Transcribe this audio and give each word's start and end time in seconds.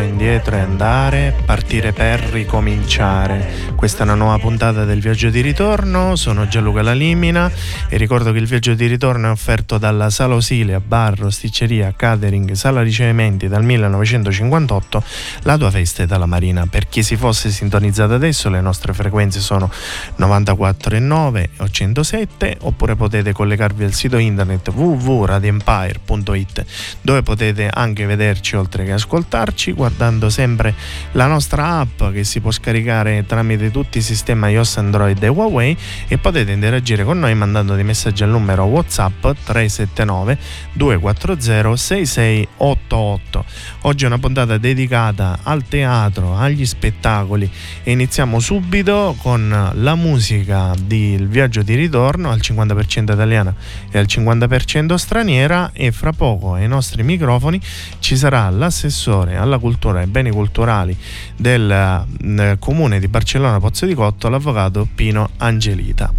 indietro 0.00 0.56
e 0.56 0.60
andare, 0.60 1.34
partire 1.44 1.92
per 1.92 2.20
ricominciare. 2.20 3.74
Questa 3.76 4.00
è 4.00 4.02
una 4.02 4.14
nuova 4.14 4.38
puntata 4.38 4.84
del 4.84 5.00
viaggio 5.00 5.30
di 5.30 5.40
ritorno, 5.40 6.16
sono 6.16 6.48
Gianluca 6.48 6.82
Lalimina 6.82 7.50
e 7.88 7.96
ricordo 7.96 8.32
che 8.32 8.38
il 8.38 8.46
viaggio 8.46 8.74
di 8.74 8.86
ritorno 8.86 9.28
è 9.28 9.30
offerto 9.30 9.78
dalla 9.78 10.10
Sala 10.10 10.34
Osilia, 10.34 10.80
bar, 10.80 11.18
rosticceria, 11.18 11.92
catering, 11.96 12.52
sala 12.52 12.82
ricevimenti 12.82 13.48
dal 13.48 13.64
1958, 13.64 15.02
la 15.42 15.56
tua 15.56 15.70
festa 15.70 16.02
è 16.02 16.06
dalla 16.06 16.26
Marina. 16.26 16.66
Per 16.66 16.88
chi 16.88 17.02
si 17.02 17.16
fosse 17.16 17.50
sintonizzato 17.50 18.14
adesso 18.14 18.48
le 18.48 18.60
nostre 18.60 18.92
frequenze 18.92 19.40
sono 19.40 19.70
94,9 20.18 21.48
o 21.58 21.68
107 21.68 22.56
oppure 22.60 22.96
potete 22.96 23.32
collegarvi 23.32 23.84
al 23.84 23.92
sito 23.92 24.16
internet 24.16 24.68
www.radioempire.it 24.68 26.64
dove 27.00 27.22
potete 27.22 27.68
anche 27.72 28.06
vederci 28.06 28.56
oltre 28.56 28.84
che 28.84 28.92
ascoltarci 28.92 29.72
guardando 29.86 30.30
sempre 30.30 30.74
la 31.12 31.26
nostra 31.26 31.78
app 31.78 32.02
che 32.12 32.24
si 32.24 32.40
può 32.40 32.50
scaricare 32.50 33.24
tramite 33.24 33.70
tutti 33.70 33.98
i 33.98 34.00
sistemi 34.02 34.50
iOS, 34.50 34.78
Android 34.78 35.22
e 35.22 35.28
Huawei 35.28 35.76
e 36.08 36.18
potete 36.18 36.50
interagire 36.50 37.04
con 37.04 37.20
noi 37.20 37.36
mandando 37.36 37.76
dei 37.76 37.84
messaggi 37.84 38.24
al 38.24 38.30
numero 38.30 38.64
WhatsApp 38.64 39.20
379 39.44 40.38
240 40.72 41.76
6688. 41.76 43.44
Oggi 43.82 44.04
è 44.04 44.06
una 44.08 44.18
puntata 44.18 44.58
dedicata 44.58 45.38
al 45.44 45.62
teatro, 45.68 46.36
agli 46.36 46.66
spettacoli 46.66 47.48
e 47.84 47.92
iniziamo 47.92 48.40
subito 48.40 49.14
con 49.22 49.70
la 49.72 49.94
musica 49.94 50.74
di 50.82 51.12
Il 51.12 51.28
viaggio 51.28 51.62
di 51.62 51.76
ritorno 51.76 52.30
al 52.30 52.40
50% 52.42 53.12
italiana 53.12 53.54
e 53.90 53.98
al 53.98 54.06
50% 54.08 54.94
straniera 54.94 55.70
e 55.72 55.92
fra 55.92 56.12
poco 56.12 56.54
ai 56.54 56.66
nostri 56.66 57.04
microfoni 57.04 57.60
ci 58.00 58.16
sarà 58.16 58.50
l'assessore 58.50 59.36
alla 59.36 59.58
cultura 59.58 59.74
e 59.80 60.06
beni 60.06 60.30
culturali 60.30 60.96
del 61.36 61.70
eh, 61.70 62.56
comune 62.58 62.98
di 62.98 63.08
Barcellona 63.08 63.60
Pozzo 63.60 63.86
di 63.86 63.94
Cotto, 63.94 64.28
l'avvocato 64.28 64.86
Pino 64.94 65.30
Angelita. 65.36 66.12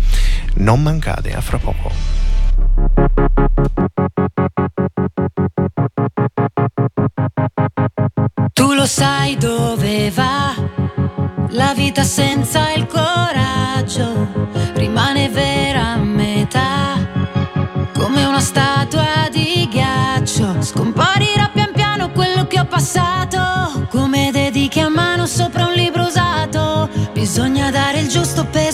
Non 0.56 0.82
mancate, 0.82 1.34
a 1.34 1.42
fra 1.42 1.58
poco. 1.58 1.92
Tu 8.54 8.74
lo 8.74 8.86
sai 8.86 9.36
dove 9.38 10.12
va 10.12 10.56
la 11.50 11.74
vita 11.76 12.04
senza 12.04 12.72
il 12.74 12.86
coraggio, 12.86 14.28
rimane 14.74 15.30
vera 15.30 15.96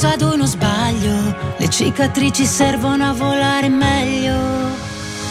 peso 0.04 0.08
ad 0.08 0.22
uno 0.22 0.46
sbaglio, 0.46 1.56
le 1.58 1.70
cicatrici 1.70 2.46
servono 2.46 3.10
a 3.10 3.14
volare 3.14 3.70
meglio. 3.70 4.36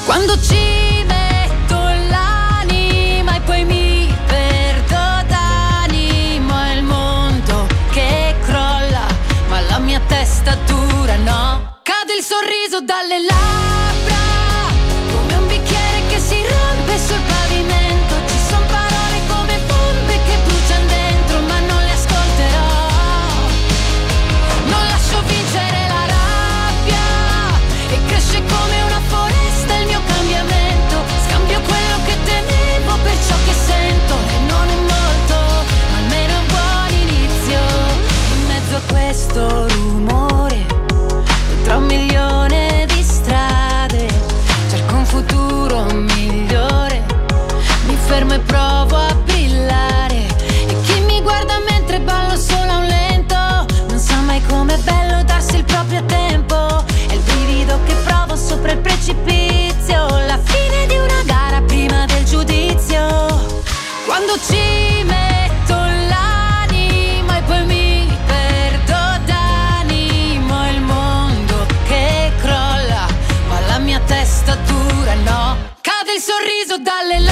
Quando 0.07 0.41
ci 0.41 1.05
metto 1.07 1.77
l'anima 2.09 3.37
e 3.37 3.41
poi 3.43 3.65
mi 3.65 4.15
perdo 4.27 5.29
d'animo 5.29 6.59
è 6.59 6.75
il 6.77 6.85
mondo 6.85 7.67
che 7.91 8.35
crolla, 8.45 9.07
ma 9.49 9.61
la 9.69 9.79
mia 9.79 10.01
testa 10.07 10.57
dura 10.67 11.17
no. 11.17 11.81
Cade 11.83 12.15
il 12.17 12.25
sorriso 12.25 12.81
dalle 12.81 13.19
labbra, 13.21 14.21
questo 39.33 39.67
rumore, 39.67 40.67
tra 41.65 41.79
un 41.79 41.85
milione 41.85 42.85
di 42.87 43.03
strade, 43.03 44.07
cerco 44.69 44.95
un 44.95 45.07
futuro 45.07 45.85
migliore. 45.85 47.03
Mi 47.87 47.97
fermo 47.97 48.35
e 48.35 48.41
provo 48.41 48.95
a 48.95 49.15
brillare. 49.25 50.27
E 50.69 50.81
chi 50.83 51.01
mi 51.07 51.23
guarda 51.23 51.59
mentre 51.67 52.01
ballo 52.01 52.37
solo 52.37 52.73
a 52.73 52.77
un 52.77 52.85
lento 52.85 53.35
non 53.89 53.99
sa 53.99 54.21
mai 54.21 54.43
com'è 54.49 54.77
bello 54.79 55.23
darsi 55.25 55.57
il 55.57 55.65
proprio 55.65 56.05
tempo. 56.05 56.85
È 57.09 57.15
il 57.15 57.21
brivido 57.21 57.79
che 57.87 57.95
provo 58.05 58.37
sopra 58.37 58.73
il 58.73 58.79
precipizio. 58.79 60.09
La 60.27 60.39
fine 60.43 60.87
di 60.87 60.97
una 60.97 61.23
gara 61.25 61.63
prima 61.63 62.05
del 62.05 62.25
giudizio. 62.25 63.01
Quando 64.05 64.39
ci 64.47 65.05
metto 65.05 65.22
dalle 76.79 77.19
labbra, 77.19 77.32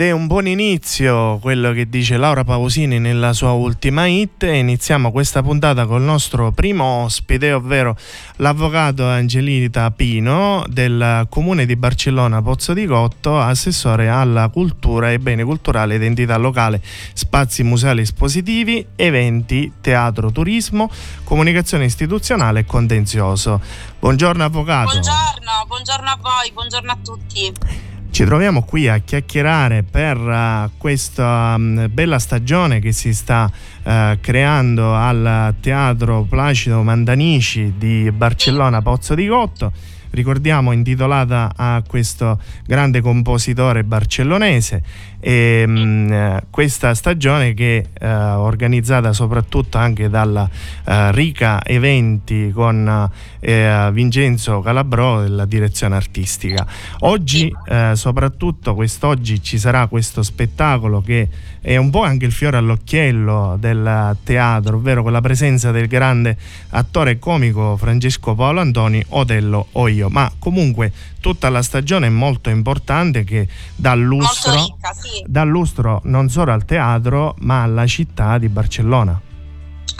Ed 0.00 0.06
è 0.06 0.12
un 0.12 0.26
buon 0.26 0.46
inizio 0.46 1.36
quello 1.42 1.72
che 1.72 1.86
dice 1.86 2.16
Laura 2.16 2.42
Pausini 2.42 2.98
nella 2.98 3.34
sua 3.34 3.52
ultima 3.52 4.06
hit 4.06 4.44
iniziamo 4.44 5.12
questa 5.12 5.42
puntata 5.42 5.84
col 5.84 6.00
nostro 6.00 6.52
primo 6.52 7.02
ospite, 7.02 7.52
ovvero 7.52 7.94
l'avvocato 8.36 9.06
Angelita 9.06 9.90
Pino 9.90 10.64
del 10.68 11.26
comune 11.28 11.66
di 11.66 11.76
Barcellona 11.76 12.40
Pozzo 12.40 12.72
di 12.72 12.86
Gotto, 12.86 13.38
assessore 13.38 14.08
alla 14.08 14.48
cultura 14.48 15.12
e 15.12 15.18
beni 15.18 15.42
culturali, 15.42 15.96
identità 15.96 16.38
locale, 16.38 16.80
spazi 17.12 17.62
museali 17.62 18.00
espositivi, 18.00 18.86
eventi, 18.96 19.70
teatro, 19.82 20.32
turismo, 20.32 20.90
comunicazione 21.24 21.84
istituzionale 21.84 22.60
e 22.60 22.64
contenzioso. 22.64 23.60
Buongiorno 23.98 24.44
avvocato. 24.44 24.92
Buongiorno, 24.92 25.66
buongiorno 25.66 26.08
a 26.08 26.18
voi, 26.18 26.52
buongiorno 26.54 26.90
a 26.90 26.98
tutti. 27.04 27.88
Ci 28.10 28.24
troviamo 28.24 28.64
qui 28.64 28.88
a 28.88 28.98
chiacchierare 28.98 29.84
per 29.84 30.16
uh, 30.18 30.70
questa 30.76 31.54
um, 31.56 31.88
bella 31.90 32.18
stagione 32.18 32.80
che 32.80 32.90
si 32.90 33.14
sta 33.14 33.50
uh, 33.82 34.18
creando 34.20 34.94
al 34.94 35.54
Teatro 35.60 36.26
Placido 36.28 36.82
Mandanici 36.82 37.74
di 37.78 38.10
Barcellona 38.10 38.82
Pozzo 38.82 39.14
di 39.14 39.26
Gotto 39.28 39.72
ricordiamo 40.10 40.72
intitolata 40.72 41.52
a 41.54 41.82
questo 41.86 42.40
grande 42.66 43.00
compositore 43.00 43.84
barcellonese 43.84 44.82
e 45.20 45.64
mh, 45.66 45.72
mm, 45.72 46.36
questa 46.50 46.94
stagione 46.94 47.52
che 47.54 47.86
è 47.92 48.04
eh, 48.04 48.08
organizzata 48.10 49.12
soprattutto 49.12 49.78
anche 49.78 50.08
dalla 50.08 50.42
uh, 50.42 50.92
Rica 51.10 51.62
Eventi 51.64 52.50
con 52.52 53.10
uh, 53.40 53.92
Vincenzo 53.92 54.60
Calabro 54.60 55.20
della 55.22 55.44
direzione 55.44 55.96
artistica. 55.96 56.66
Oggi, 57.00 57.54
uh, 57.66 57.94
soprattutto 57.94 58.74
quest'oggi, 58.74 59.42
ci 59.42 59.58
sarà 59.58 59.86
questo 59.86 60.22
spettacolo 60.22 61.02
che 61.02 61.28
è 61.60 61.76
un 61.76 61.90
po' 61.90 62.02
anche 62.02 62.24
il 62.24 62.32
fiore 62.32 62.56
all'occhiello 62.56 63.56
del 63.58 64.16
teatro, 64.24 64.76
ovvero 64.76 65.02
con 65.02 65.12
la 65.12 65.20
presenza 65.20 65.70
del 65.70 65.88
grande 65.88 66.36
attore 66.70 67.18
comico 67.18 67.76
Francesco 67.76 68.34
Paolo 68.34 68.60
Antoni, 68.60 69.04
Otello 69.08 69.66
o 69.72 69.88
io. 69.88 70.08
Ma 70.08 70.30
comunque 70.38 70.90
tutta 71.20 71.48
la 71.48 71.62
stagione 71.62 72.06
è 72.06 72.10
molto 72.10 72.50
importante 72.50 73.24
che 73.24 73.46
dà 73.76 73.94
lustro, 73.94 74.52
ricca, 74.52 74.92
sì. 74.92 75.24
dà 75.26 75.44
lustro 75.44 76.00
non 76.04 76.28
solo 76.28 76.52
al 76.52 76.64
teatro 76.64 77.34
ma 77.40 77.62
alla 77.62 77.86
città 77.86 78.38
di 78.38 78.48
Barcellona. 78.48 79.28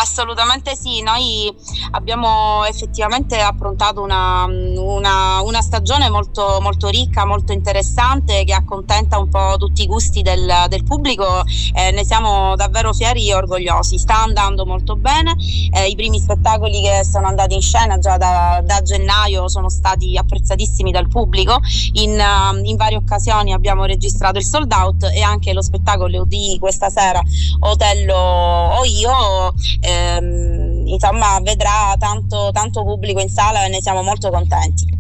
Assolutamente 0.00 0.74
sì, 0.76 1.02
noi 1.02 1.54
abbiamo 1.90 2.64
effettivamente 2.64 3.38
approntato 3.38 4.00
una, 4.00 4.46
una, 4.46 5.42
una 5.42 5.60
stagione 5.60 6.08
molto, 6.08 6.58
molto, 6.62 6.88
ricca, 6.88 7.26
molto 7.26 7.52
interessante 7.52 8.44
che 8.44 8.54
accontenta 8.54 9.18
un 9.18 9.28
po' 9.28 9.56
tutti 9.58 9.82
i 9.82 9.86
gusti 9.86 10.22
del, 10.22 10.64
del 10.68 10.84
pubblico 10.84 11.44
e 11.74 11.90
ne 11.90 12.02
siamo 12.02 12.56
davvero 12.56 12.94
fieri 12.94 13.28
e 13.28 13.34
orgogliosi. 13.34 13.98
Sta 13.98 14.22
andando 14.22 14.64
molto 14.64 14.96
bene, 14.96 15.34
eh, 15.70 15.88
i 15.88 15.94
primi 15.96 16.18
spettacoli 16.18 16.80
che 16.80 17.04
sono 17.04 17.26
andati 17.26 17.54
in 17.54 17.60
scena 17.60 17.98
già 17.98 18.16
da, 18.16 18.62
da 18.64 18.80
gennaio 18.80 19.48
sono 19.48 19.68
stati 19.68 20.16
apprezzatissimi 20.16 20.92
dal 20.92 21.08
pubblico, 21.08 21.60
in, 21.92 22.18
in, 22.62 22.76
varie 22.76 22.96
occasioni 22.96 23.52
abbiamo 23.52 23.84
registrato 23.84 24.38
il 24.38 24.46
sold 24.46 24.72
out 24.72 25.10
e 25.12 25.20
anche 25.20 25.52
lo 25.52 25.60
spettacolo 25.60 26.24
di 26.24 26.56
questa 26.58 26.88
sera 26.88 27.20
Otello 27.60 28.16
o 28.16 28.84
io. 28.86 29.52
Eh, 29.80 29.88
ehm, 29.90 30.86
insomma 30.86 31.38
vedrà 31.40 31.94
tanto, 31.98 32.50
tanto 32.52 32.84
pubblico 32.84 33.20
in 33.20 33.28
sala 33.28 33.64
e 33.64 33.68
ne 33.68 33.80
siamo 33.80 34.02
molto 34.02 34.30
contenti. 34.30 34.98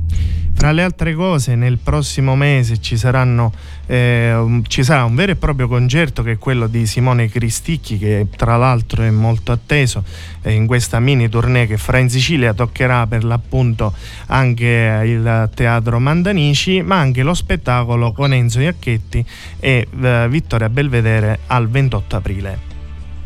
Tra 0.60 0.72
le 0.72 0.82
altre 0.82 1.14
cose, 1.14 1.54
nel 1.54 1.78
prossimo 1.78 2.36
mese 2.36 2.82
ci, 2.82 2.98
saranno, 2.98 3.50
eh, 3.86 4.60
ci, 4.68 4.84
sarà 4.84 5.04
un 5.04 5.14
vero 5.14 5.32
e 5.32 5.36
proprio 5.36 5.66
concerto 5.68 6.22
che 6.22 6.32
è 6.32 6.38
quello 6.38 6.66
di 6.66 6.84
Simone 6.84 7.30
Cristicchi, 7.30 7.96
che 7.96 8.26
tra 8.36 8.58
l'altro 8.58 9.02
è 9.02 9.08
molto 9.08 9.52
atteso 9.52 10.04
eh, 10.42 10.52
in 10.52 10.66
questa 10.66 11.00
mini 11.00 11.30
tournée 11.30 11.66
che 11.66 11.78
fra 11.78 11.96
in 11.96 12.10
Sicilia 12.10 12.52
toccherà 12.52 13.06
per 13.06 13.24
l'appunto 13.24 13.94
anche 14.26 15.00
il 15.06 15.48
Teatro 15.54 15.98
Mandanici, 15.98 16.82
ma 16.82 16.98
anche 16.98 17.22
lo 17.22 17.32
spettacolo 17.32 18.12
con 18.12 18.34
Enzo 18.34 18.60
Iacchetti 18.60 19.24
e 19.60 19.88
eh, 19.98 20.26
Vittoria 20.28 20.68
Belvedere 20.68 21.38
al 21.46 21.70
28 21.70 22.16
aprile. 22.16 22.69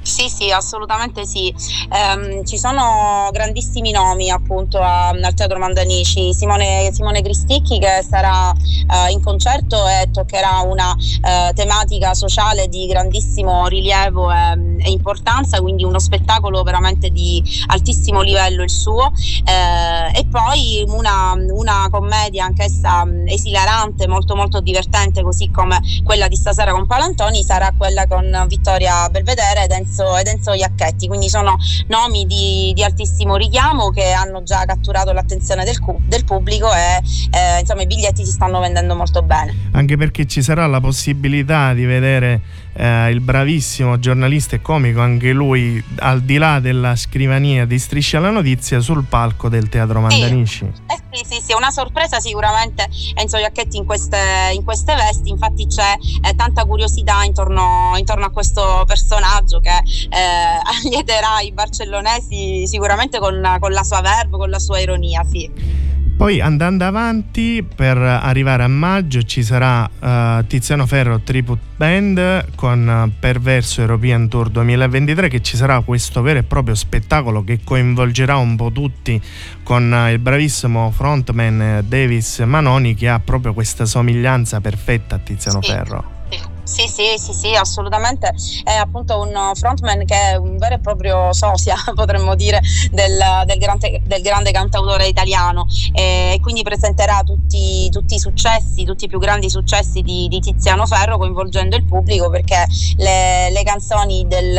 Sì, 0.05 0.29
sì, 0.29 0.51
assolutamente 0.51 1.25
sì. 1.25 1.53
Um, 1.91 2.45
ci 2.45 2.59
sono 2.59 3.31
grandissimi 3.33 3.91
nomi 3.91 4.31
appunto 4.31 4.79
a, 4.79 5.09
al 5.09 5.35
Teatro 5.35 5.59
Mandanici. 5.59 6.35
Simone, 6.35 6.91
Simone 6.93 7.23
Cristicchi 7.23 7.79
che 7.79 8.05
sarà 8.07 8.51
uh, 8.51 9.11
in 9.11 9.23
concerto 9.23 9.89
e 9.89 10.11
toccherà 10.13 10.61
una 10.61 10.91
uh, 10.93 11.55
tematica 11.55 12.13
sociale 12.13 12.69
di 12.69 12.87
grandissimo 12.87 13.67
rilievo 13.67 14.31
e, 14.31 14.37
e, 14.81 14.91
importanza, 14.91 15.61
quindi 15.63 15.85
uno 15.85 15.99
spettacolo 15.99 16.63
veramente 16.63 17.09
di 17.09 17.43
altissimo 17.69 18.21
livello 18.21 18.63
il 18.63 18.71
suo. 18.71 19.07
Uh, 19.07 20.15
e 20.15 20.27
poi 20.31 20.85
una, 20.87 21.33
una 21.33 21.89
commedia 21.91 22.45
anch'essa 22.45 23.05
esilarante, 23.25 24.07
molto 24.07 24.37
molto 24.37 24.61
divertente, 24.61 25.23
così 25.23 25.51
come 25.51 25.81
quella 26.05 26.29
di 26.29 26.37
stasera 26.37 26.73
con 26.73 26.87
Palantoni, 26.87 27.43
sarà 27.43 27.73
quella 27.75 28.07
con 28.07 28.45
Vittoria 28.49 29.09
Belvedere 29.09 29.65
ed 29.65 29.71
Enzo 29.71 29.93
Enzo, 29.95 30.17
ed 30.19 30.27
Enzo 30.27 30.53
Iacchetti, 30.53 31.07
quindi 31.07 31.29
sono 31.29 31.57
nomi 31.87 32.27
di, 32.27 32.73
di, 32.75 32.83
altissimo 32.83 33.37
richiamo 33.37 33.91
che 33.91 34.11
hanno 34.11 34.43
già 34.43 34.65
catturato 34.65 35.13
l'attenzione 35.13 35.65
del, 35.65 35.79
del 36.07 36.25
pubblico 36.25 36.73
e 36.73 37.01
eh, 37.31 37.61
insomma 37.61 37.83
i 37.83 37.87
biglietti 37.87 38.25
si 38.25 38.33
stanno 38.33 38.59
vendendo 38.59 38.97
molto 38.97 39.23
bene. 39.23 39.55
Anche 39.73 39.97
perché 39.97 40.27
ci 40.27 40.43
sarà 40.43 40.67
la 40.67 40.81
possibilità 40.81 41.73
di 41.73 41.85
vedere 41.85 42.41
eh, 42.75 43.11
il 43.11 43.21
bravissimo 43.21 43.99
giornalista 43.99 44.57
e 44.57 44.63
comico, 44.63 45.01
anche 45.01 45.33
lui 45.33 45.83
al 45.99 46.23
di 46.23 46.37
là 46.37 46.61
della 46.61 46.97
scrivania 46.97 47.65
di 47.65 47.79
Striscia 47.79 48.19
la 48.19 48.31
Notizia, 48.31 48.81
sul 48.81 49.05
palco 49.05 49.49
del 49.49 49.69
Teatro 49.69 50.01
Mandanici. 50.01 50.71
Sì. 50.73 50.83
Eh 50.87 51.03
sì, 51.13 51.25
sì, 51.35 51.41
sì, 51.41 51.53
una 51.55 51.71
sorpresa 51.71 52.21
sicuramente 52.21 52.89
Enzo 53.15 53.37
Iacchetti 53.37 53.77
in 53.77 53.85
queste, 53.85 54.19
in 54.53 54.65
queste 54.65 54.95
vesti, 54.95 55.31
infatti 55.31 55.67
c'è 55.67 55.97
eh, 56.23 56.35
tanta 56.35 56.65
curiosità 56.65 57.23
intorno, 57.23 57.95
intorno, 57.97 58.27
a 58.27 58.31
questo 58.31 58.85
personaggio 58.87 59.61
che 59.61 59.71
eh, 59.71 60.61
allieterà 60.85 61.41
i 61.41 61.53
barcellonesi 61.53 62.67
sicuramente 62.67 63.19
con, 63.19 63.57
con 63.61 63.73
la 63.73 63.85
sua 63.85 64.01
verve, 64.01 64.37
con 64.37 64.51
la 64.51 64.59
sua 64.59 64.81
ironia, 64.81 65.25
sì. 65.25 65.93
Poi 66.17 66.41
andando 66.41 66.85
avanti 66.85 67.63
per 67.63 67.99
arrivare 67.99 68.63
a 68.63 68.69
maggio 68.69 69.23
ci 69.25 69.43
sarà 69.43 69.83
uh, 69.83 70.47
Tiziano 70.47 70.87
Ferro 70.87 71.21
Tribute 71.21 71.61
Band 71.77 72.55
con 72.55 72.87
uh, 72.87 73.13
Perverso 73.19 73.81
European 73.81 74.29
Tour 74.29 74.49
2023 74.49 75.29
che 75.29 75.43
ci 75.43 75.57
sarà 75.57 75.81
questo 75.81 76.23
vero 76.23 76.39
e 76.39 76.43
proprio 76.45 76.77
spettacolo 76.77 77.43
che 77.43 77.61
coinvolgerà 77.65 78.37
un 78.37 78.55
po' 78.55 78.71
tutti 78.71 79.21
con 79.65 79.91
uh, 79.91 80.11
il 80.11 80.21
bravissimo 80.21 80.93
frontman 80.93 81.85
Davis 81.87 82.39
Manoni 82.39 82.95
che 82.95 83.09
ha 83.09 83.19
proprio 83.19 83.53
questa 83.53 83.85
somiglianza 83.85 84.61
perfetta 84.61 85.17
a 85.17 85.19
Tiziano 85.19 85.61
sì. 85.63 85.73
Ferro. 85.73 86.23
Sì, 86.65 86.89
sì, 86.89 87.19
sì, 87.19 87.35
sì, 87.35 87.55
assolutamente. 87.55 88.33
È 88.65 88.73
appunto 88.73 89.21
un 89.21 89.53
frontman 89.55 90.07
che 90.07 90.31
è 90.31 90.35
un 90.37 90.57
vero 90.57 90.77
e 90.77 90.79
proprio 90.79 91.31
sosia, 91.35 91.77
potremmo 91.95 92.35
dire, 92.35 92.61
del, 92.91 93.19
del, 93.45 93.59
grande, 93.59 94.01
del 94.03 94.23
grande, 94.23 94.51
cantautore 94.51 95.07
italiano 95.07 95.67
e 95.93 96.39
quindi 96.41 96.63
presenterà 96.63 97.21
tutti, 97.23 97.91
tutti, 97.91 98.15
i 98.15 98.19
successi, 98.19 98.85
tutti 98.85 99.05
i 99.05 99.09
più 99.09 99.19
grandi 99.19 99.51
successi 99.51 100.01
di, 100.01 100.27
di 100.29 100.41
Tiziano 100.41 100.87
Ferro 100.87 101.19
coinvolgendo 101.19 101.77
il 101.77 101.85
pubblico 101.85 102.31
perché 102.31 102.67
le, 102.97 103.51
le 103.51 103.63
canzoni 103.63 104.27
del, 104.27 104.59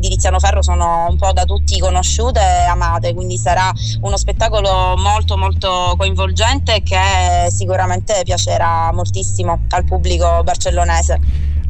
di 0.00 0.08
Tiziano 0.08 0.40
Ferro 0.40 0.60
sono 0.60 1.06
un 1.08 1.16
po' 1.16 1.32
da 1.32 1.44
tutti 1.44 1.78
conosciute 1.78 2.40
e 2.40 2.64
amate, 2.64 3.14
quindi 3.14 3.38
sarà 3.38 3.72
uno 4.00 4.16
spettacolo 4.16 4.96
molto 4.96 5.36
molto 5.36 5.94
coinvolgente 5.96 6.82
che 6.82 7.48
sicuramente 7.50 8.22
piacerà 8.24 8.90
moltissimo 8.92 9.66
al 9.70 9.84
pubblico 9.84 10.42
barcellonese. 10.42 11.27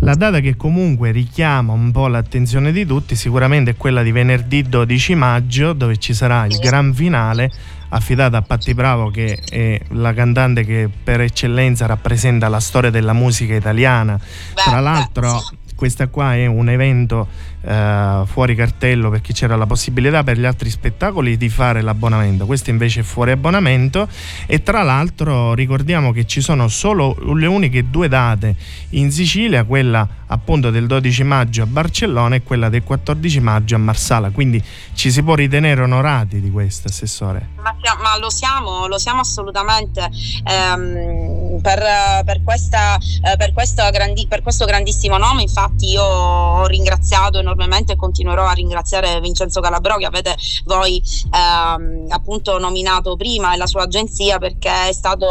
La 0.09 0.15
data 0.15 0.41
che 0.41 0.57
comunque 0.57 1.11
richiama 1.11 1.75
un 1.75 1.91
po' 1.91 2.09
l'attenzione 2.09 2.73
di 2.73 2.87
tutti 2.87 3.15
sicuramente 3.15 3.73
è 3.73 3.77
quella 3.77 4.03
di 4.03 4.11
venerdì 4.11 4.63
12 4.63 5.15
maggio 5.15 5.75
dove 5.75 5.99
ci 5.99 6.15
sarà 6.15 6.47
il 6.47 6.57
gran 6.57 6.95
finale 6.95 7.53
affidato 7.91 8.35
a 8.35 8.41
Patti 8.41 8.73
Bravo 8.73 9.11
che 9.11 9.39
è 9.51 9.79
la 9.91 10.15
cantante 10.15 10.65
che 10.65 10.89
per 11.05 11.21
eccellenza 11.21 11.85
rappresenta 11.85 12.49
la 12.49 12.59
storia 12.59 12.89
della 12.89 13.13
musica 13.13 13.55
italiana. 13.55 14.19
Tra 14.55 14.81
l'altro 14.81 15.43
questa 15.75 16.07
qua 16.07 16.35
è 16.35 16.47
un 16.47 16.71
evento 16.71 17.29
eh, 17.69 18.23
fuori 18.25 18.55
cartello 18.55 19.11
perché 19.11 19.35
c'era 19.35 19.55
la 19.55 19.67
possibilità 19.67 20.25
per 20.25 20.39
gli 20.39 20.47
altri 20.47 20.71
spettacoli 20.71 21.37
di 21.37 21.51
fare 21.51 21.83
l'abbonamento, 21.83 22.47
questo 22.47 22.71
invece 22.71 23.01
è 23.01 23.03
fuori 23.03 23.33
abbonamento 23.33 24.09
e 24.47 24.63
tra 24.63 24.83
l'altro 24.83 25.53
ricordiamo 25.53 26.11
che 26.13 26.27
ci 26.27 26.41
sono 26.41 26.69
solo 26.69 27.15
le 27.35 27.47
uniche 27.47 27.91
due 27.91 28.09
date 28.09 28.57
in 28.91 29.13
Sicilia, 29.13 29.65
quella 29.65 30.09
appunto 30.29 30.71
del 30.71 30.87
12 30.87 31.25
maggio 31.25 31.63
a 31.63 31.67
Barcellona 31.67 32.37
e 32.37 32.43
quella 32.43 32.71
del 32.71 32.83
14 32.85 33.41
maggio 33.41 33.75
a 33.75 33.79
Marsala, 33.79 34.31
quindi 34.31 34.63
ci 34.95 35.11
si 35.11 35.23
può 35.23 35.35
ritenere 35.35 35.83
onorati 35.83 36.41
di 36.41 36.51
questo, 36.51 36.89
Assessore. 36.89 37.51
Ma, 37.63 37.75
ma 38.01 38.19
lo 38.19 38.31
siamo, 38.31 38.87
lo 38.87 38.99
siamo 38.99 39.21
assolutamente 39.21 40.09
ehm, 40.45 41.61
per, 41.61 41.83
per, 42.25 42.43
questa, 42.43 42.97
eh, 42.97 43.37
per, 43.37 43.53
grandi, 43.91 44.27
per, 44.27 44.43
questo 44.43 44.65
grandissimo 44.65 45.19
nome, 45.19 45.43
infatti 45.43 45.91
io 45.91 46.03
ho 46.03 46.67
ringraziato 46.67 47.39
enormemente 47.39 47.57
e 47.93 47.97
continuerò 47.97 48.47
a 48.47 48.53
ringraziare 48.53 49.21
Vincenzo 49.21 49.61
Calabro 49.61 49.97
che 49.97 50.07
avete 50.07 50.37
voi 50.65 51.03
ehm, 51.33 52.07
appunto 52.09 52.59
nominato 52.59 53.17
prima 53.17 53.55
e 53.55 53.57
la 53.57 53.67
sua 53.67 53.83
agenzia 53.83 54.39
perché 54.39 54.89
è 54.89 54.93
stato 54.93 55.27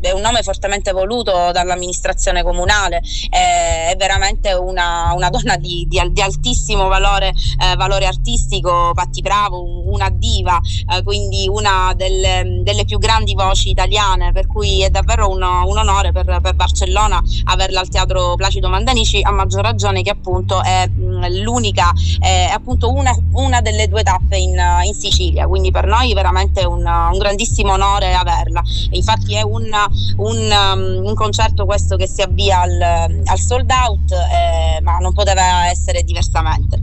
è 0.00 0.10
un 0.12 0.20
nome 0.20 0.42
fortemente 0.42 0.92
voluto 0.92 1.50
dall'amministrazione 1.52 2.42
comunale, 2.42 3.00
è 3.28 3.94
veramente 3.96 4.52
una, 4.52 5.12
una 5.14 5.30
donna 5.30 5.56
di, 5.56 5.86
di, 5.88 6.00
di, 6.10 6.20
altissimo 6.20 6.88
valore, 6.88 7.28
eh, 7.28 7.76
valore 7.76 8.06
artistico, 8.06 8.92
Patti 8.94 9.20
Bravo, 9.20 9.90
una 9.90 10.10
diva, 10.10 10.58
eh, 10.94 11.02
quindi 11.02 11.48
una 11.48 11.92
delle, 11.96 12.60
delle, 12.62 12.84
più 12.84 12.98
grandi 12.98 13.34
voci 13.34 13.70
italiane, 13.70 14.32
per 14.32 14.46
cui 14.46 14.82
è 14.82 14.90
davvero 14.90 15.28
un, 15.28 15.42
un 15.42 15.78
onore 15.78 16.12
per, 16.12 16.40
per, 16.40 16.54
Barcellona 16.54 17.22
averla 17.44 17.80
al 17.80 17.88
Teatro 17.88 18.34
Placido 18.34 18.68
Mandanici, 18.68 19.20
a 19.22 19.30
maggior 19.30 19.62
ragione 19.62 20.02
che 20.02 20.10
appunto 20.10 20.62
è 20.62 20.86
mh, 20.88 21.26
l'unica, 21.60 21.92
è 22.18 22.50
appunto 22.52 22.90
una, 22.90 23.14
una, 23.32 23.60
delle 23.60 23.86
due 23.86 24.02
tappe 24.02 24.38
in, 24.38 24.58
in, 24.84 24.94
Sicilia, 24.94 25.46
quindi 25.46 25.70
per 25.70 25.86
noi 25.86 26.14
veramente 26.14 26.64
un, 26.64 26.84
un 26.84 27.18
grandissimo 27.18 27.72
onore 27.72 28.14
averla. 28.14 28.62
Infatti 28.90 29.34
è 29.34 29.42
un, 29.42 29.68
un, 30.16 31.02
un, 31.04 31.14
concerto 31.14 31.66
questo 31.66 31.96
che 31.96 32.06
si 32.06 32.22
avvia 32.22 32.60
al, 32.62 32.80
al 33.24 33.38
sold 33.38 33.70
out, 33.70 34.10
eh, 34.10 34.80
ma 34.80 34.96
non 34.98 35.12
poteva 35.12 35.68
essere 35.68 36.02
diversamente. 36.02 36.82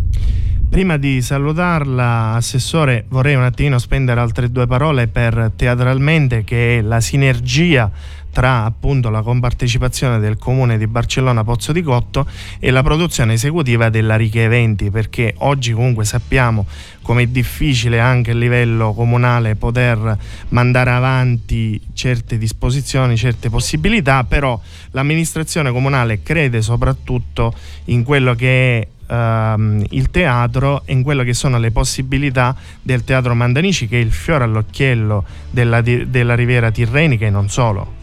Prima 0.69 0.98
di 0.98 1.22
salutarla, 1.22 2.34
Assessore, 2.34 3.05
vorrei 3.07 3.36
un 3.36 3.43
attimino 3.43 3.79
spendere 3.79 4.19
altre 4.19 4.51
due 4.51 4.67
parole 4.67 5.07
per 5.07 5.53
teatralmente 5.55 6.43
che 6.43 6.79
è 6.79 6.81
la 6.81 7.00
sinergia 7.00 7.89
tra 8.31 8.65
appunto 8.65 9.10
la 9.10 9.22
compartecipazione 9.22 10.19
del 10.19 10.38
comune 10.38 10.77
di 10.77 10.88
Barcellona 10.88 11.43
Pozzo 11.43 11.72
di 11.72 11.81
Cotto 11.81 12.27
e 12.60 12.72
la 12.72 12.84
produzione 12.84 13.34
esecutiva 13.34 13.89
della 13.89 14.15
Riche 14.15 14.43
Eventi 14.43 14.91
perché 14.91 15.34
oggi 15.39 15.72
comunque 15.74 16.05
sappiamo 16.05 16.65
come 17.01 17.24
è 17.24 17.27
difficile 17.27 18.00
anche 18.00 18.31
a 18.31 18.34
livello 18.36 18.93
comunale 18.93 19.55
poter 19.55 20.17
mandare 20.50 20.91
avanti 20.91 21.81
certe 21.93 22.38
disposizioni, 22.38 23.15
certe 23.15 23.50
possibilità, 23.50 24.25
però 24.25 24.60
l'amministrazione 24.91 25.72
comunale 25.72 26.22
crede 26.22 26.62
soprattutto 26.62 27.53
in 27.86 28.03
quello 28.03 28.36
che 28.36 28.79
è 28.79 28.88
ehm, 29.13 29.86
il 29.91 30.10
teatro 30.12 30.84
e 30.86 30.93
in 30.93 31.01
quello 31.01 31.24
che 31.24 31.34
sono 31.34 31.57
le 31.57 31.72
possibilità 31.72 32.55
del 32.81 33.03
teatro 33.03 33.34
Mandanici 33.34 33.88
che 33.88 33.98
è 33.98 34.03
il 34.03 34.12
fiore 34.12 34.43
all'occhiello 34.43 35.25
della, 35.50 35.81
della 35.81 36.36
Riviera 36.36 36.72
Tirrenica 36.72 37.25
e 37.25 37.29
non 37.29 37.50
solo 37.50 37.96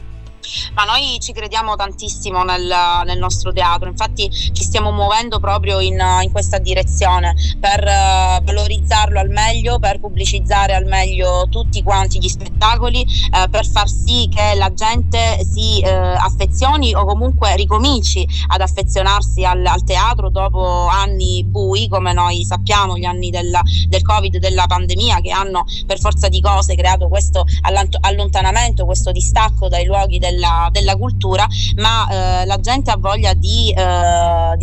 ma 0.74 0.84
noi 0.84 1.18
ci 1.20 1.32
crediamo 1.32 1.76
tantissimo 1.76 2.42
nel, 2.42 2.72
nel 3.04 3.18
nostro 3.18 3.52
teatro, 3.52 3.88
infatti 3.88 4.30
ci 4.30 4.62
stiamo 4.62 4.90
muovendo 4.90 5.40
proprio 5.40 5.80
in, 5.80 6.00
in 6.22 6.30
questa 6.32 6.58
direzione 6.58 7.34
per 7.58 7.82
uh, 7.82 8.44
valorizzarlo 8.44 9.18
al 9.18 9.28
meglio, 9.28 9.78
per 9.78 10.00
pubblicizzare 10.00 10.74
al 10.74 10.84
meglio 10.84 11.46
tutti 11.50 11.82
quanti 11.82 12.18
gli 12.18 12.28
spettacoli, 12.28 13.04
uh, 13.04 13.50
per 13.50 13.66
far 13.66 13.88
sì 13.88 14.28
che 14.34 14.54
la 14.56 14.72
gente 14.72 15.44
si 15.44 15.82
uh, 15.82 15.88
affezioni 15.88 16.94
o 16.94 17.04
comunque 17.04 17.56
ricominci 17.56 18.26
ad 18.48 18.60
affezionarsi 18.60 19.44
al, 19.44 19.64
al, 19.64 19.84
teatro 19.84 20.30
dopo 20.30 20.86
anni 20.86 21.44
bui, 21.44 21.88
come 21.88 22.12
noi 22.12 22.44
sappiamo, 22.44 22.96
gli 22.96 23.04
anni 23.04 23.30
del, 23.30 23.56
del 23.88 24.02
Covid, 24.02 24.38
della 24.38 24.66
pandemia, 24.66 25.20
che 25.20 25.30
hanno 25.30 25.64
per 25.86 25.98
forza 25.98 26.28
di 26.28 26.40
cose 26.40 26.74
creato 26.74 27.08
questo 27.08 27.44
allontanamento, 28.00 28.84
questo 28.84 29.12
distacco 29.12 29.68
dai 29.68 29.84
luoghi 29.84 30.18
del 30.18 30.33
della, 30.34 30.68
della 30.70 30.96
cultura, 30.96 31.46
ma 31.76 32.08
eh, 32.08 32.46
la 32.46 32.58
gente 32.58 32.90
ha 32.90 32.96
voglia 32.98 33.32
di, 33.34 33.70
eh, 33.70 33.82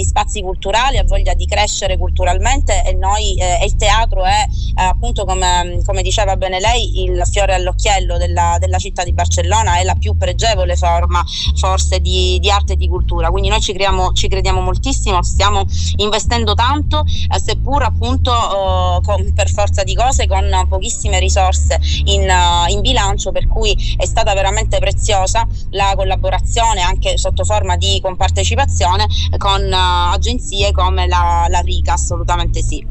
di, 0.02 0.06
spazi 0.06 0.42
culturali, 0.42 0.98
ha 0.98 1.04
voglia 1.04 1.34
di 1.34 1.46
crescere 1.46 1.98
culturalmente 1.98 2.84
e 2.86 2.94
noi 2.94 3.36
eh, 3.38 3.60
e 3.62 3.66
il 3.66 3.76
teatro 3.76 4.24
è 4.24 4.46
eh, 4.76 4.84
appunto 4.84 5.26
come, 5.26 5.82
come, 5.86 6.02
diceva 6.02 6.36
bene 6.36 6.60
lei 6.60 7.04
il 7.04 7.22
fiore 7.30 7.54
all'occhiello 7.54 8.18
della, 8.18 8.58
della, 8.60 8.78
città 8.78 9.04
di 9.04 9.14
Barcellona, 9.14 9.78
è 9.78 9.84
la 9.84 9.96
più 9.96 10.18
pregevole 10.18 10.76
forma 10.76 11.24
forse 11.56 12.00
di, 12.00 12.40
di 12.40 12.50
arte 12.50 12.74
e 12.74 12.76
di 12.76 12.88
cultura, 12.88 13.30
quindi 13.30 13.50
noi 13.50 13.62
ci, 13.62 13.74
creiamo, 13.74 14.14
ci 14.14 14.28
crediamo 14.28 14.62
moltissimo, 14.62 15.22
stiamo 15.22 15.66
investendo 15.98 16.54
tanto, 16.54 17.04
eh, 17.04 17.40
seppur 17.40 17.84
appunto 17.84 18.32
oh, 18.32 19.02
con, 19.02 19.34
per 19.34 19.50
forza 19.50 19.84
di 19.84 19.96
cose 19.96 20.28
con 20.28 20.66
pochissime 20.68 21.20
risorse 21.20 21.80
in, 22.06 22.28
in 22.70 22.82
bilancio, 22.82 23.32
per 23.32 23.48
cui 23.48 23.76
è 23.98 24.06
stata 24.06 24.34
veramente 24.34 24.80
preziosa 24.80 25.48
la 25.72 25.94
collaborazione 25.96 26.82
anche 26.82 27.18
sotto 27.18 27.44
forma 27.44 27.76
di 27.76 28.00
compartecipazione 28.02 29.06
con 29.38 29.62
uh, 29.62 29.91
agenzie 30.12 30.72
come 30.72 31.08
la, 31.08 31.46
la 31.50 31.60
RICA, 31.60 31.94
assolutamente 31.94 32.62
sì. 32.62 32.86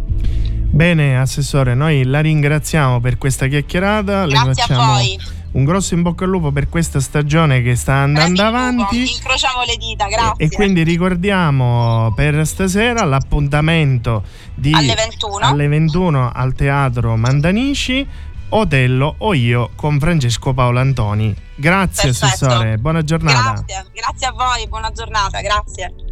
Bene, 0.72 1.18
Assessore, 1.18 1.74
noi 1.74 2.04
la 2.04 2.20
ringraziamo 2.20 3.00
per 3.00 3.18
questa 3.18 3.46
chiacchierata. 3.48 4.26
Grazie 4.26 4.74
a 4.74 4.76
voi. 4.76 5.18
Un 5.52 5.64
grosso 5.64 5.94
in 5.94 6.02
bocca 6.02 6.24
al 6.24 6.30
lupo 6.30 6.52
per 6.52 6.68
questa 6.68 7.00
stagione 7.00 7.60
che 7.60 7.74
sta 7.74 7.94
andando 7.94 8.42
avanti. 8.42 9.12
Incrociamo 9.14 9.64
le 9.64 9.76
dita, 9.76 10.06
grazie. 10.06 10.44
E, 10.44 10.46
e 10.46 10.48
quindi 10.48 10.84
ricordiamo 10.84 12.12
per 12.14 12.46
stasera 12.46 13.04
l'appuntamento 13.04 14.22
di, 14.54 14.72
alle 14.72 14.94
21. 14.94 15.38
alle 15.40 15.66
21 15.66 16.30
al 16.32 16.54
Teatro 16.54 17.16
Mandanici 17.16 18.06
Otello 18.50 19.14
o 19.18 19.34
io 19.34 19.70
con 19.74 19.98
Francesco 19.98 20.52
Paolo 20.52 20.78
Antoni. 20.78 21.34
Grazie 21.56 22.10
Perfetto. 22.10 22.46
Assessore, 22.46 22.78
buona 22.78 23.02
giornata. 23.02 23.62
Grazie, 23.66 23.90
grazie 23.92 24.26
a 24.28 24.32
voi, 24.32 24.68
buona 24.68 24.90
giornata, 24.92 25.40
grazie. 25.40 26.09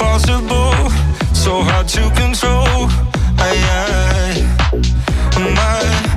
Impossible, 0.00 0.90
so 1.34 1.62
hard 1.62 1.88
to 1.88 2.02
control. 2.14 2.88
I, 3.38 3.56
I, 3.76 5.40
my 5.54 6.09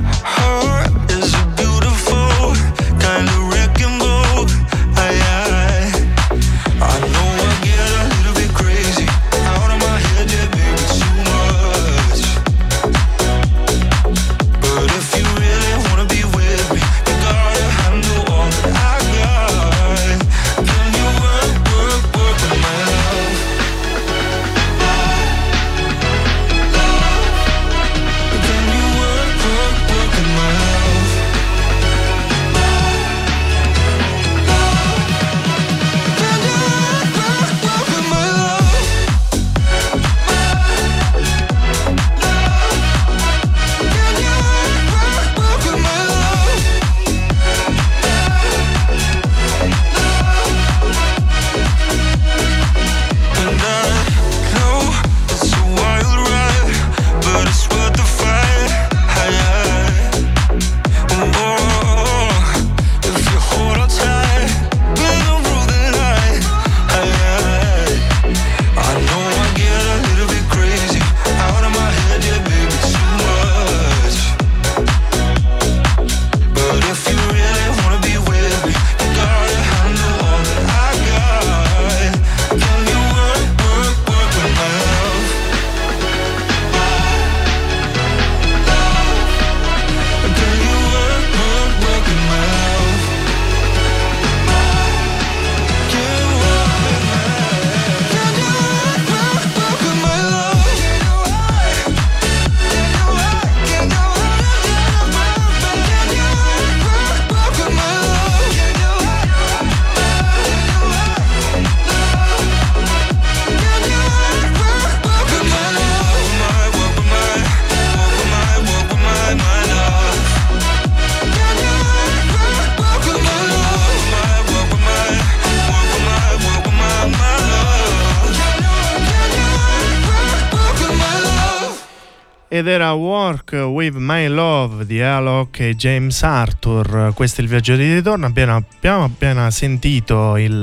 Ed 132.54 132.68
era 132.68 132.92
Work 132.92 133.50
with 133.66 133.96
My 133.96 134.28
Love 134.28 134.86
di 134.86 135.02
Alok 135.02 135.58
e 135.58 135.74
James 135.74 136.22
Arthur. 136.22 137.10
Questo 137.12 137.40
è 137.40 137.42
il 137.42 137.50
viaggio 137.50 137.74
di 137.74 137.92
ritorno. 137.92 138.26
Abbiamo, 138.26 138.62
abbiamo 138.76 139.02
appena 139.02 139.50
sentito 139.50 140.36
il, 140.36 140.62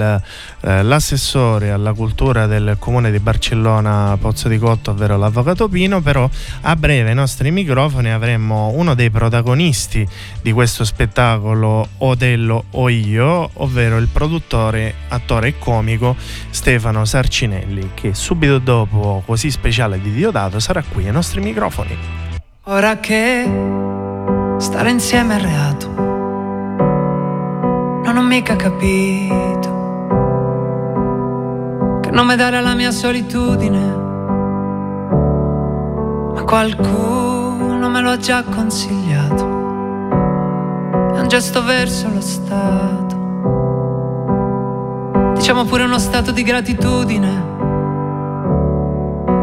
eh, 0.62 0.84
l'assessore 0.84 1.70
alla 1.70 1.92
cultura 1.92 2.46
del 2.46 2.78
comune 2.80 3.12
di 3.12 3.20
Barcellona 3.20 4.18
Pozzo 4.22 4.48
di 4.48 4.58
Cotto, 4.58 4.92
ovvero 4.92 5.18
l'avvocato 5.18 5.68
Pino. 5.68 6.00
Però 6.00 6.30
a 6.62 6.76
breve 6.78 7.10
ai 7.10 7.16
nostri 7.16 7.52
microfoni 7.52 8.10
avremo 8.10 8.70
uno 8.70 8.94
dei 8.96 9.10
protagonisti 9.10 10.08
di 10.42 10.54
questo 10.54 10.86
spettacolo 10.86 11.86
Otello 11.98 12.64
o 12.72 12.88
io, 12.88 13.50
ovvero 13.56 13.98
il 13.98 14.08
produttore, 14.08 14.94
attore 15.10 15.50
e 15.50 15.60
comico 15.60 16.16
Stefano 16.52 17.04
Sarcinelli, 17.04 17.90
che 17.96 18.14
subito 18.14 18.60
dopo 18.60 19.24
Così 19.26 19.52
speciale 19.52 20.00
di 20.00 20.14
Diodato 20.14 20.62
sarà 20.62 20.82
qui 20.90 21.08
ai 21.08 21.12
nostri 21.12 21.42
microfoni 21.42 21.81
microfoni. 21.82 21.98
Ora 22.66 22.98
che 22.98 24.56
stare 24.58 24.92
insieme 24.92 25.38
è 25.38 25.42
reato, 25.42 25.90
non 28.04 28.18
ho 28.18 28.22
mica 28.22 28.56
capito 28.56 29.80
che 32.02 32.12
nome 32.12 32.36
dare 32.36 32.58
alla 32.58 32.76
mia 32.76 32.92
solitudine, 32.92 33.96
ma 36.34 36.44
qualcuno 36.44 37.90
me 37.90 38.02
lo 38.02 38.12
ha 38.12 38.18
già 38.18 38.44
consigliato. 38.44 39.60
È 41.14 41.20
un 41.20 41.28
gesto 41.28 41.64
verso 41.64 42.10
lo 42.14 42.22
Stato, 42.22 43.20
diciamo 45.36 45.66
pure 45.66 45.84
uno 45.84 45.98
stato 45.98 46.32
di 46.32 46.44
gratitudine. 46.44 47.50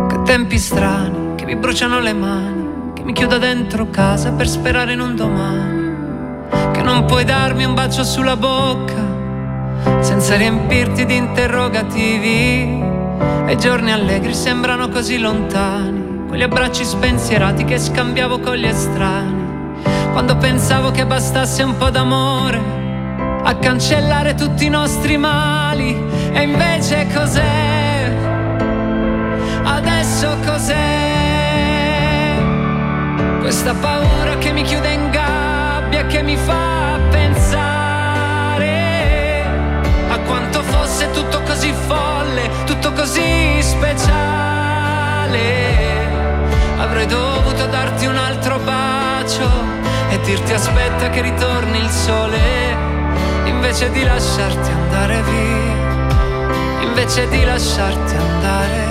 Che 0.08 0.22
tempi 0.22 0.58
strani 0.58 1.27
mi 1.48 1.56
bruciano 1.56 1.98
le 1.98 2.12
mani, 2.12 2.92
che 2.92 3.02
mi 3.04 3.14
chiudo 3.14 3.38
dentro 3.38 3.88
casa 3.88 4.32
per 4.32 4.46
sperare 4.46 4.92
in 4.92 5.00
un 5.00 5.16
domani, 5.16 6.50
che 6.72 6.82
non 6.82 7.06
puoi 7.06 7.24
darmi 7.24 7.64
un 7.64 7.72
bacio 7.72 8.04
sulla 8.04 8.36
bocca 8.36 9.06
senza 10.00 10.36
riempirti 10.36 11.06
di 11.06 11.16
interrogativi 11.16 12.82
e 13.46 13.52
i 13.52 13.56
giorni 13.56 13.92
allegri 13.92 14.34
sembrano 14.34 14.90
così 14.90 15.18
lontani, 15.18 16.26
quegli 16.28 16.42
abbracci 16.42 16.84
spensierati 16.84 17.64
che 17.64 17.78
scambiavo 17.78 18.40
con 18.40 18.54
gli 18.54 18.66
estranei, 18.66 19.80
quando 20.12 20.36
pensavo 20.36 20.90
che 20.90 21.06
bastasse 21.06 21.62
un 21.62 21.78
po' 21.78 21.88
d'amore 21.88 22.60
a 23.42 23.56
cancellare 23.56 24.34
tutti 24.34 24.66
i 24.66 24.68
nostri 24.68 25.16
mali 25.16 25.98
e 26.30 26.42
invece 26.42 27.06
cos'è? 27.10 28.12
Adesso 29.62 30.36
cos'è? 30.44 31.07
Questa 33.48 33.72
paura 33.72 34.36
che 34.36 34.52
mi 34.52 34.60
chiude 34.62 34.92
in 34.92 35.08
gabbia, 35.08 36.04
che 36.04 36.22
mi 36.22 36.36
fa 36.36 36.98
pensare 37.08 38.66
a 40.10 40.18
quanto 40.18 40.62
fosse 40.64 41.10
tutto 41.12 41.40
così 41.44 41.72
folle, 41.86 42.50
tutto 42.66 42.92
così 42.92 43.56
speciale. 43.62 45.38
Avrei 46.76 47.06
dovuto 47.06 47.64
darti 47.68 48.04
un 48.04 48.18
altro 48.18 48.58
bacio 48.58 49.48
e 50.10 50.20
dirti 50.20 50.52
aspetta 50.52 51.08
che 51.08 51.22
ritorni 51.22 51.78
il 51.78 51.88
sole, 51.88 52.76
invece 53.46 53.90
di 53.90 54.04
lasciarti 54.04 54.70
andare 54.70 55.22
via, 55.22 56.82
invece 56.82 57.26
di 57.28 57.42
lasciarti 57.46 58.14
andare. 58.14 58.84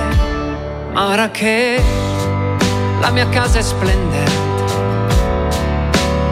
Ma 0.94 1.10
ora 1.10 1.30
che 1.30 2.07
la 3.00 3.10
mia 3.12 3.28
casa 3.30 3.60
è 3.60 3.62
splendente. 3.62 4.46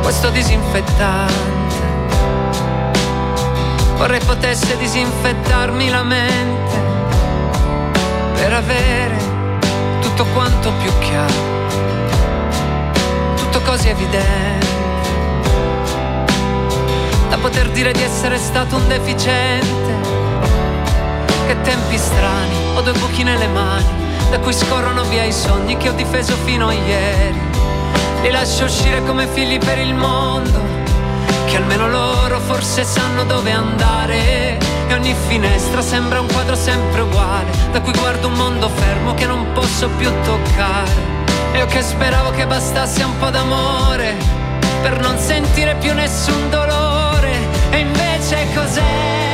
Questo 0.02 0.30
disinfettante. 0.30 1.54
Vorrei 3.98 4.20
potesse 4.26 4.78
disinfettarmi 4.78 5.90
la 5.90 6.04
mente 6.04 6.84
per 8.36 8.54
avere 8.54 9.18
tutto 10.02 10.26
quanto 10.34 10.72
più 10.82 10.92
chiaro, 11.00 11.34
tutto 13.38 13.62
così 13.62 13.88
evidente, 13.88 14.68
da 17.30 17.38
poter 17.38 17.70
dire 17.72 17.94
di 17.94 18.04
essere 18.04 18.38
stato 18.38 18.76
un 18.76 18.88
deficiente. 18.88 19.94
Che 21.48 21.62
tempi 21.62 21.98
strani, 21.98 22.76
ho 22.76 22.82
due 22.82 22.94
buchi 22.94 23.24
nelle 23.24 23.48
mani, 23.48 23.95
da 24.36 24.42
cui 24.42 24.52
scorrono 24.52 25.04
via 25.04 25.24
i 25.24 25.32
sogni 25.32 25.78
che 25.78 25.88
ho 25.88 25.94
difeso 25.94 26.36
fino 26.44 26.68
a 26.68 26.74
ieri 26.74 27.40
li 28.22 28.32
lascio 28.32 28.66
uscire 28.66 29.02
come 29.06 29.28
figli 29.28 29.58
per 29.60 29.78
il 29.78 29.94
mondo, 29.94 30.60
che 31.46 31.56
almeno 31.56 31.88
loro 31.88 32.40
forse 32.42 32.84
sanno 32.84 33.24
dove 33.24 33.52
andare. 33.52 34.58
E 34.88 34.94
ogni 34.94 35.16
finestra 35.28 35.82
sembra 35.82 36.20
un 36.20 36.28
quadro 36.28 36.56
sempre 36.56 37.02
uguale, 37.02 37.50
da 37.72 37.80
cui 37.80 37.94
guardo 37.94 38.28
un 38.28 38.34
mondo 38.34 38.68
fermo 38.68 39.14
che 39.14 39.26
non 39.26 39.54
posso 39.54 39.88
più 39.98 40.12
toccare. 40.24 40.92
E 41.54 41.60
io 41.60 41.66
che 41.68 41.82
speravo 41.82 42.32
che 42.32 42.46
bastasse 42.46 43.04
un 43.04 43.18
po' 43.18 43.30
d'amore, 43.30 44.16
per 44.82 45.00
non 45.00 45.18
sentire 45.18 45.76
più 45.76 45.94
nessun 45.94 46.50
dolore. 46.50 47.38
E 47.70 47.78
invece 47.78 48.48
cos'è? 48.54 49.25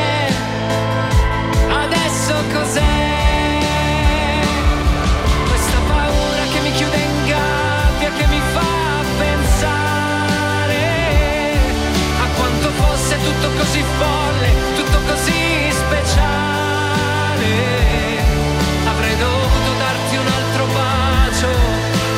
Tutto 13.42 13.58
così 13.58 13.84
folle, 13.98 14.50
tutto 14.76 15.00
così 15.08 15.72
speciale. 15.72 17.50
Avrei 18.86 19.18
dovuto 19.18 19.74
darti 19.80 20.16
un 20.16 20.28
altro 20.28 20.66
bacio 20.68 21.50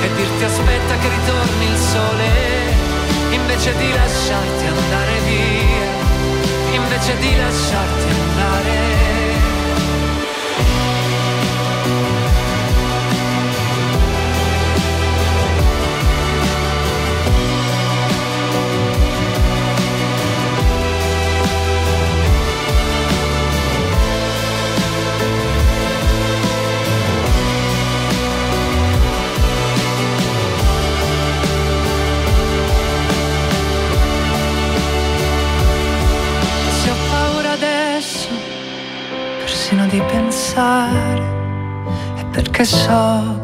e 0.01 0.13
dirti 0.15 0.43
aspetta 0.43 0.97
che 0.97 1.07
ritorni 1.07 1.65
il 1.65 1.77
sole, 1.77 2.29
invece 3.31 3.73
di 3.77 3.93
lasciarti 3.93 4.65
andare 4.65 5.19
via, 5.25 6.75
invece 6.75 7.17
di 7.19 7.37
lasciarti 7.37 8.02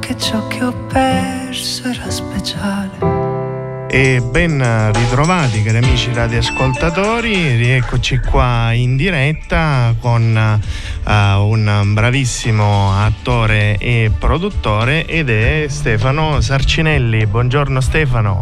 che 0.10 0.18
ciò 0.18 0.48
che 0.48 0.64
ho 0.64 0.74
perso 0.88 1.88
era 1.88 2.10
speciale. 2.10 3.88
E 3.92 4.20
ben 4.22 4.92
ritrovati 4.92 5.62
cari 5.62 5.78
amici 5.78 6.12
radioascoltatori, 6.12 7.56
rieccoci 7.56 8.18
qua 8.18 8.72
in 8.72 8.96
diretta 8.96 9.94
con 10.00 10.62
uh, 11.04 11.12
un 11.12 11.92
bravissimo 11.94 12.92
attore 12.92 13.78
e 13.78 14.12
produttore 14.18 15.06
ed 15.06 15.30
è 15.30 15.68
Stefano 15.70 16.42
Sarcinelli. 16.42 17.28
Buongiorno 17.28 17.80
Stefano. 17.80 18.40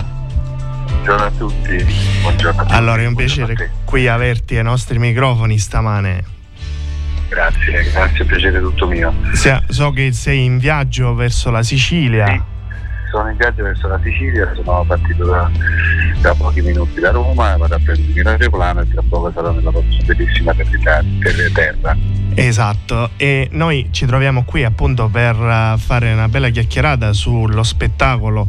Buongiorno 0.88 1.26
a 1.26 1.32
tutti. 1.32 1.86
Buongiorno 2.22 2.62
a 2.62 2.64
tutti. 2.64 2.76
Allora 2.76 3.02
è 3.02 3.06
un 3.06 3.16
piacere 3.16 3.72
qui 3.84 4.08
averti 4.08 4.56
ai 4.56 4.64
nostri 4.64 5.00
microfoni 5.00 5.58
stamane. 5.58 6.36
Grazie, 7.30 7.84
grazie, 7.92 8.26
piacere 8.26 8.60
tutto 8.60 8.88
mio. 8.88 9.14
So 9.68 9.92
che 9.92 10.12
sei 10.14 10.46
in 10.46 10.58
viaggio 10.58 11.14
verso 11.14 11.52
la 11.52 11.64
Sicilia. 11.64 12.28
Sì, 12.28 12.42
sono 13.12 13.30
in 13.30 13.38
viaggio 13.38 13.64
verso 13.64 13.88
la 13.88 14.00
Sicilia, 14.04 14.52
sono 14.56 14.84
partito 14.88 15.26
da, 15.26 15.50
da 16.22 16.34
pochi 16.36 16.62
minuti 16.62 17.00
da 17.00 17.12
Roma, 17.12 17.58
vado 17.58 17.76
a 17.76 17.80
prendermi 17.84 18.22
l'aeroplano 18.22 18.82
e 18.82 18.88
tra 18.90 19.02
poco 19.08 19.32
sarò 19.32 19.52
nella 19.52 19.72
vostra 19.72 20.04
bellissima 20.06 20.54
terra. 21.54 21.96
Esatto, 22.36 23.10
e 23.18 23.48
noi 23.52 23.88
ci 23.92 24.06
troviamo 24.06 24.44
qui 24.44 24.64
appunto 24.64 25.08
per 25.08 25.36
eh, 25.36 25.76
fare 25.78 26.14
una 26.14 26.28
bella 26.28 26.50
chiacchierata 26.50 27.12
sullo 27.12 27.64
spettacolo 27.64 28.48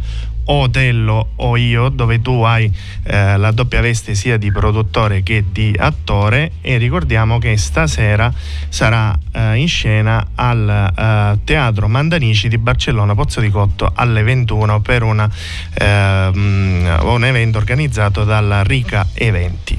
Otello 0.50 1.30
o 1.37 1.56
io, 1.56 1.88
dove 1.88 2.22
tu 2.22 2.42
hai 2.42 2.72
eh, 3.04 3.37
la 3.37 3.50
doppia 3.50 3.80
veste 3.80 4.14
sia 4.14 4.38
di 4.38 4.50
produttore 4.50 5.22
che 5.22 5.44
di 5.50 5.74
attore 5.78 6.52
e 6.62 6.78
ricordiamo 6.78 7.38
che 7.38 7.56
stasera 7.56 8.32
sarà 8.68 9.16
eh, 9.32 9.56
in 9.56 9.68
scena 9.68 10.28
al 10.34 10.92
eh, 10.96 11.38
Teatro 11.44 11.88
Mandanici 11.88 12.48
di 12.48 12.56
Barcellona 12.56 13.14
Pozzo 13.14 13.40
di 13.40 13.50
Cotto 13.50 13.92
alle 13.94 14.22
21 14.22 14.80
per 14.80 15.02
una, 15.02 15.30
ehm, 15.74 16.98
un 17.02 17.24
evento 17.24 17.58
organizzato 17.58 18.24
dalla 18.24 18.62
Rica 18.62 19.06
Eventi. 19.12 19.78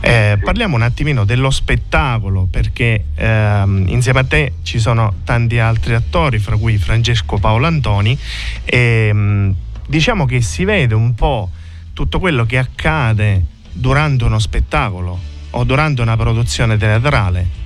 Eh, 0.00 0.38
parliamo 0.42 0.76
un 0.76 0.82
attimino 0.82 1.24
dello 1.24 1.50
spettacolo 1.50 2.46
perché 2.50 3.06
ehm, 3.14 3.84
insieme 3.88 4.20
a 4.20 4.24
te 4.24 4.52
ci 4.62 4.78
sono 4.78 5.14
tanti 5.24 5.58
altri 5.58 5.94
attori, 5.94 6.38
fra 6.38 6.56
cui 6.56 6.76
Francesco 6.76 7.38
Paolo 7.38 7.66
Antoni 7.66 8.18
e 8.64 9.08
ehm, 9.08 9.54
diciamo 9.86 10.26
che 10.26 10.40
si 10.40 10.64
vede 10.64 10.94
un 10.94 11.14
po' 11.14 11.50
tutto 11.92 12.18
quello 12.18 12.44
che 12.44 12.58
accade 12.58 13.44
durante 13.72 14.24
uno 14.24 14.38
spettacolo 14.38 15.18
o 15.50 15.64
durante 15.64 16.02
una 16.02 16.16
produzione 16.16 16.76
teatrale. 16.76 17.62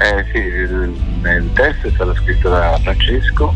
Eh 0.00 0.24
sì, 0.32 0.38
il, 0.38 0.94
il 1.24 1.50
testo 1.54 1.88
è 1.88 1.90
stato 1.90 2.14
scritto 2.14 2.48
da 2.48 2.78
Francesco, 2.80 3.52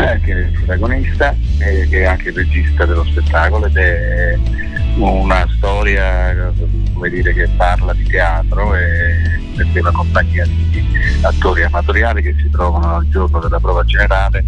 eh, 0.00 0.20
che 0.20 0.32
è 0.32 0.36
il 0.46 0.52
protagonista 0.52 1.34
e 1.58 1.86
che 1.88 2.00
è 2.00 2.04
anche 2.04 2.30
il 2.30 2.34
regista 2.34 2.86
dello 2.86 3.04
spettacolo 3.04 3.66
ed 3.66 3.76
è 3.76 4.38
una 4.96 5.46
storia 5.56 6.52
dire, 7.10 7.32
che 7.34 7.48
parla 7.56 7.92
di 7.92 8.04
teatro 8.04 8.74
e 8.74 9.38
perché 9.54 9.80
una 9.80 9.90
compagnia 9.90 10.44
di 10.46 10.86
attori 11.20 11.62
amatoriali 11.62 12.22
che 12.22 12.34
si 12.38 12.48
trovano 12.50 12.96
al 12.96 13.08
giorno 13.08 13.38
della 13.38 13.60
prova 13.60 13.84
generale 13.84 14.44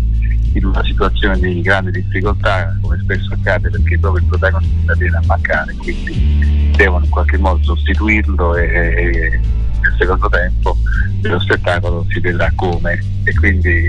in 0.53 0.65
una 0.65 0.83
situazione 0.85 1.39
di 1.39 1.61
grande 1.61 1.91
difficoltà, 1.91 2.75
come 2.81 2.99
spesso 3.03 3.33
accade 3.35 3.71
perché 3.71 3.99
proprio 3.99 4.23
il 4.23 4.29
protagonista 4.29 4.95
viene 4.95 5.17
a 5.17 5.23
mancare, 5.27 5.75
quindi 5.75 6.73
devono 6.77 7.05
in 7.05 7.11
qualche 7.11 7.39
modo 7.39 7.63
sostituirlo 7.63 8.57
e, 8.57 8.65
e 8.65 9.41
nel 9.81 9.95
secondo 9.99 10.29
tempo 10.29 10.77
dello 11.21 11.41
spettacolo 11.41 12.07
si 12.09 12.21
vedrà 12.21 12.51
come 12.55 12.99
e 13.25 13.35
quindi 13.35 13.89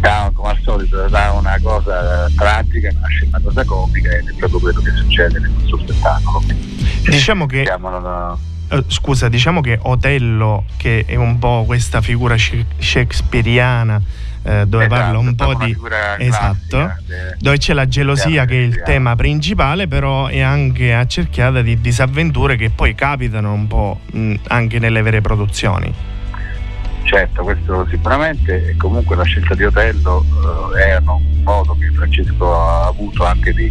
da, 0.00 0.30
come 0.32 0.50
al 0.50 0.58
solito 0.62 1.08
da 1.08 1.32
una 1.32 1.58
cosa 1.60 2.30
tragica 2.36 2.90
nasce 3.00 3.26
una 3.26 3.40
cosa 3.42 3.64
comica 3.64 4.10
ed 4.10 4.28
è 4.28 4.32
proprio 4.34 4.60
quello 4.60 4.80
che 4.80 4.90
succede 4.94 5.38
nel 5.38 5.50
nostro 5.50 5.78
spettacolo. 5.78 6.42
Diciamo 7.02 7.46
che... 7.46 7.66
Uh, 8.70 8.84
scusa, 8.88 9.30
diciamo 9.30 9.62
che 9.62 9.78
Otello, 9.80 10.66
che 10.76 11.04
è 11.06 11.14
un 11.14 11.38
po' 11.38 11.64
questa 11.64 12.02
figura 12.02 12.36
shakespeariana, 12.36 14.02
eh, 14.48 14.66
dove 14.66 14.86
esatto, 14.86 15.00
parla 15.00 15.18
un 15.18 15.34
po' 15.34 15.54
di 15.56 15.76
esatto, 16.18 16.92
de... 17.06 17.36
dove 17.38 17.58
c'è 17.58 17.74
la 17.74 17.86
gelosia 17.86 18.46
che 18.46 18.54
è 18.54 18.62
il 18.62 18.82
tema 18.82 19.14
principale, 19.14 19.86
però 19.86 20.28
è 20.28 20.40
anche 20.40 20.94
accerchiata 20.94 21.60
di 21.60 21.78
disavventure 21.80 22.56
che 22.56 22.70
poi 22.70 22.94
capitano 22.94 23.52
un 23.52 23.66
po' 23.66 24.00
mh, 24.10 24.34
anche 24.48 24.78
nelle 24.78 25.02
vere 25.02 25.20
produzioni. 25.20 25.92
Certo, 27.02 27.42
questo 27.42 27.86
sicuramente 27.90 28.70
e 28.70 28.76
comunque 28.76 29.16
la 29.16 29.22
scelta 29.22 29.54
di 29.54 29.64
Otello 29.64 30.24
eh, 30.76 30.80
era 30.80 31.12
un 31.12 31.42
modo 31.42 31.76
che 31.78 31.90
Francesco 31.94 32.54
ha 32.54 32.86
avuto 32.86 33.24
anche 33.24 33.52
di 33.52 33.70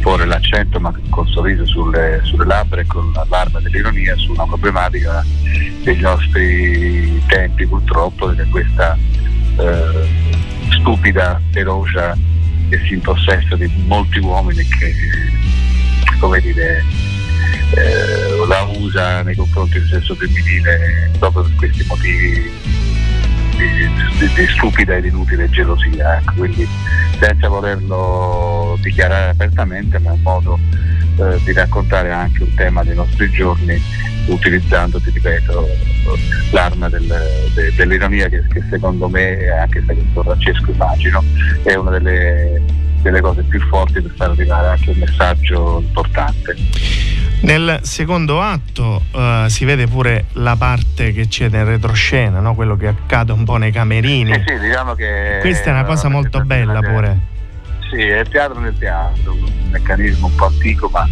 porre 0.00 0.24
l'accento 0.26 0.80
ma 0.80 0.92
col 1.10 1.28
sorriso 1.28 1.64
sulle, 1.66 2.20
sulle 2.22 2.44
labbra 2.44 2.80
e 2.80 2.86
con 2.86 3.12
l'arma 3.28 3.60
dell'ironia 3.60 4.14
su 4.16 4.32
una 4.32 4.44
problematica 4.44 5.24
dei 5.82 6.00
nostri 6.00 7.22
tempi 7.26 7.66
purtroppo 7.66 8.28
che 8.34 8.42
è 8.42 8.48
questa 8.48 8.96
eh, 9.60 10.08
stupida, 10.70 11.40
ferocia 11.50 12.16
che 12.68 12.78
si 12.86 12.94
impossessa 12.94 13.56
di 13.56 13.70
molti 13.86 14.18
uomini 14.20 14.62
che 14.64 14.94
come 16.18 16.40
dire 16.40 16.84
eh, 17.74 18.46
la 18.46 18.62
usa 18.78 19.22
nei 19.22 19.34
confronti 19.34 19.78
del 19.78 19.88
sesso 19.88 20.14
femminile 20.14 21.10
proprio 21.18 21.42
per 21.42 21.54
questi 21.56 21.84
motivi 21.86 22.50
di, 23.56 23.88
di, 24.18 24.34
di 24.34 24.46
stupida 24.48 24.96
ed 24.96 25.04
inutile 25.04 25.48
gelosia. 25.50 26.22
Quindi 26.36 26.66
senza 27.18 27.48
volerlo 27.48 28.78
dichiarare 28.80 29.30
apertamente 29.30 29.98
ma 29.98 30.10
è 30.10 30.12
un 30.12 30.22
modo 30.22 30.58
eh, 31.16 31.38
di 31.44 31.52
raccontare 31.52 32.10
anche 32.10 32.42
un 32.42 32.54
tema 32.54 32.82
dei 32.82 32.94
nostri 32.94 33.30
giorni 33.30 33.80
utilizzando, 34.32 35.00
ti 35.00 35.10
ripeto, 35.10 35.68
l'arma 36.52 36.88
del, 36.88 37.06
de, 37.54 37.74
dell'ironia 37.74 38.28
che, 38.28 38.42
che, 38.48 38.62
secondo 38.70 39.08
me, 39.08 39.48
anche 39.48 39.82
secondo 39.86 40.22
Francesco 40.22 40.70
immagino, 40.70 41.22
è 41.62 41.74
una 41.74 41.90
delle, 41.90 42.62
delle 43.02 43.20
cose 43.20 43.42
più 43.42 43.60
forti 43.68 44.00
per 44.00 44.12
far 44.16 44.30
arrivare 44.30 44.68
anche 44.68 44.90
un 44.90 44.98
messaggio 44.98 45.80
importante. 45.80 46.56
Nel 47.42 47.80
secondo 47.82 48.42
atto 48.42 49.02
uh, 49.12 49.48
si 49.48 49.64
vede 49.64 49.86
pure 49.86 50.26
la 50.32 50.56
parte 50.56 51.12
che 51.12 51.26
c'è 51.26 51.48
nel 51.48 51.64
retroscena, 51.64 52.40
no? 52.40 52.54
quello 52.54 52.76
che 52.76 52.88
accade 52.88 53.32
un 53.32 53.44
po' 53.44 53.56
nei 53.56 53.72
camerini. 53.72 54.32
Sì, 54.34 54.42
sì, 54.46 54.58
diciamo 54.58 54.94
che 54.94 55.38
Questa 55.40 55.70
è 55.70 55.72
una 55.72 55.84
cosa 55.84 56.08
molto 56.08 56.40
bella 56.44 56.80
pure. 56.80 57.38
Sì, 57.90 58.02
è 58.02 58.20
il 58.20 58.28
teatro 58.28 58.60
nel 58.60 58.78
teatro, 58.78 59.32
un 59.32 59.68
meccanismo 59.70 60.28
un 60.28 60.34
po' 60.36 60.46
antico 60.46 60.88
ma 60.90 61.04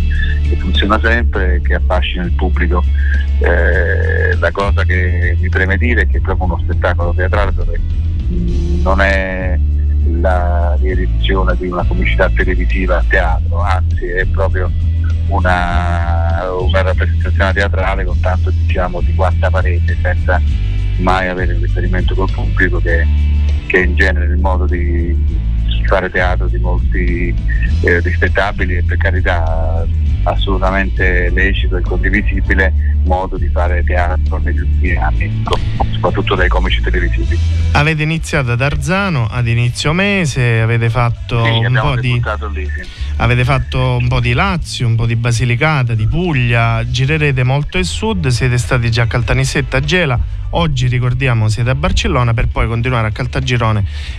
che 0.43 0.57
funziona 0.57 0.99
sempre 1.01 1.61
che 1.61 1.75
affascina 1.75 2.23
il 2.23 2.33
pubblico. 2.33 2.85
Eh, 3.41 4.37
la 4.37 4.51
cosa 4.53 4.85
che 4.85 5.37
mi 5.41 5.49
preme 5.49 5.77
dire 5.77 6.03
è 6.03 6.09
che 6.09 6.19
è 6.19 6.21
proprio 6.21 6.47
uno 6.47 6.61
spettacolo 6.63 7.13
teatrale 7.15 7.53
dove 7.53 7.81
non 8.83 9.01
è 9.01 9.59
la 10.21 10.77
riedizione 10.81 11.57
di 11.57 11.67
una 11.67 11.85
comicità 11.85 12.31
televisiva 12.31 12.99
a 12.99 13.05
teatro, 13.09 13.61
anzi 13.61 14.07
è 14.07 14.25
proprio 14.27 14.71
una, 15.29 16.49
una 16.61 16.83
rappresentazione 16.83 17.53
teatrale 17.53 18.05
con 18.05 18.19
tanto 18.21 18.51
diciamo 18.51 19.01
di 19.01 19.15
quarta 19.15 19.51
parete 19.51 19.97
senza 20.01 20.41
mai 20.99 21.29
avere 21.29 21.55
un 21.55 21.61
riferimento 21.61 22.15
col 22.15 22.31
pubblico 22.31 22.81
che, 22.81 23.07
che 23.69 23.81
in 23.81 23.95
genere 23.95 24.33
il 24.33 24.39
modo 24.39 24.65
di 24.65 25.15
fare 25.87 26.11
teatro 26.11 26.47
di 26.49 26.59
molti 26.59 27.35
eh, 27.83 28.01
rispettabili 28.01 28.77
e 28.77 28.83
per 28.83 28.97
carità 28.97 29.87
assolutamente 30.25 31.31
lecito 31.31 31.77
e 31.77 31.81
condivisibile 31.83 32.73
modo 33.05 33.39
di 33.39 33.49
fare 33.49 33.83
teatro 33.85 34.39
negli 34.39 34.59
ultimi 34.59 34.97
anni, 34.97 35.45
soprattutto 35.93 36.35
dai 36.35 36.49
comici 36.49 36.83
televisivi. 36.83 37.39
Avete 37.73 38.03
iniziato 38.03 38.53
ad 38.53 38.61
Arzano 38.61 39.29
ad 39.31 39.47
inizio 39.47 39.93
mese, 39.93 40.61
avete 40.61 40.91
fatto, 40.91 41.43
sì, 41.45 41.51
un, 41.51 41.79
po 41.81 41.97
di, 41.99 42.21
lì, 42.53 42.67
sì. 42.67 42.89
avete 43.17 43.45
fatto 43.45 43.97
un 43.99 44.09
po' 44.09 44.21
di 44.21 44.33
Lazio, 44.35 44.87
un 44.87 44.97
po' 44.97 45.07
di 45.07 45.17
Basilicata, 45.17 45.95
di 45.95 46.07
Puglia, 46.07 46.83
girerete 46.87 47.43
molto 47.45 47.79
il 47.79 47.87
sud, 47.87 48.27
siete 48.29 48.59
stati 48.59 48.91
già 48.91 49.03
a 49.03 49.07
Caltanissetta, 49.07 49.79
a 49.79 49.81
Gela 49.81 50.21
Oggi 50.53 50.87
ricordiamo 50.87 51.49
siete 51.49 51.69
a 51.69 51.75
Barcellona 51.75 52.33
per 52.33 52.49
poi 52.49 52.67
continuare 52.67 53.09
a 53.09 53.11
Caltagirone 53.11 53.58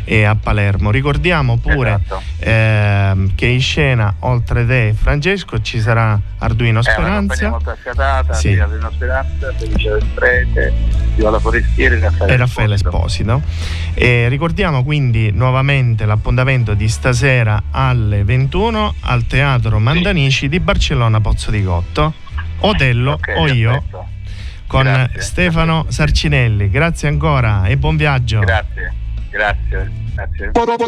e 0.04 0.24
a 0.24 0.36
Palermo. 0.36 0.92
Ricordiamo 0.92 1.58
pure 1.58 2.02
esatto. 2.04 2.22
ehm, 2.40 3.36
che 3.36 3.46
in 3.46 3.62
scena 3.62 4.16
oltre 4.20 4.66
te 4.66 4.94
Francesco 4.96 5.62
ci 5.62 5.80
sarà 5.80 6.20
Arduino 6.40 6.82
Speranza. 6.82 7.46
È 7.46 7.50
molto 7.50 7.70
accatata, 7.70 8.34
sì. 8.34 8.58
Arduino 8.58 8.92
Speranza, 8.92 9.54
Felice 9.58 9.90
del 9.90 10.06
Prete, 10.14 10.74
Viola 11.16 11.40
Forestieri 11.40 11.96
e 11.96 12.00
Raffaele, 12.00 12.34
e 12.34 12.38
Raffaele 12.38 12.74
Esposito. 12.76 13.42
E 13.94 14.28
ricordiamo 14.28 14.84
quindi 14.84 15.32
nuovamente 15.32 16.06
l'appuntamento 16.06 16.74
di 16.74 16.88
stasera 16.88 17.64
alle 17.72 18.24
21 18.24 18.96
al 19.02 19.26
Teatro 19.26 19.80
Mandanici 19.80 20.32
sì. 20.32 20.50
di 20.50 20.60
Barcellona 20.60 21.20
Pozzo 21.20 21.52
di 21.52 21.64
Gotto. 21.64 22.14
Otello 22.62 23.14
okay, 23.14 23.38
o 23.38 23.48
io. 23.48 23.72
Perfetto 23.72 24.18
con 24.70 24.84
grazie. 24.84 25.22
Stefano 25.22 25.86
Sarcinelli. 25.90 26.70
Grazie 26.70 27.08
ancora 27.08 27.66
e 27.66 27.76
buon 27.76 27.98
viaggio. 27.98 28.40
Grazie, 28.42 28.94
grazie, 29.32 29.90
grazie. 30.16 30.46
Estoy 30.46 30.74
en 30.74 30.80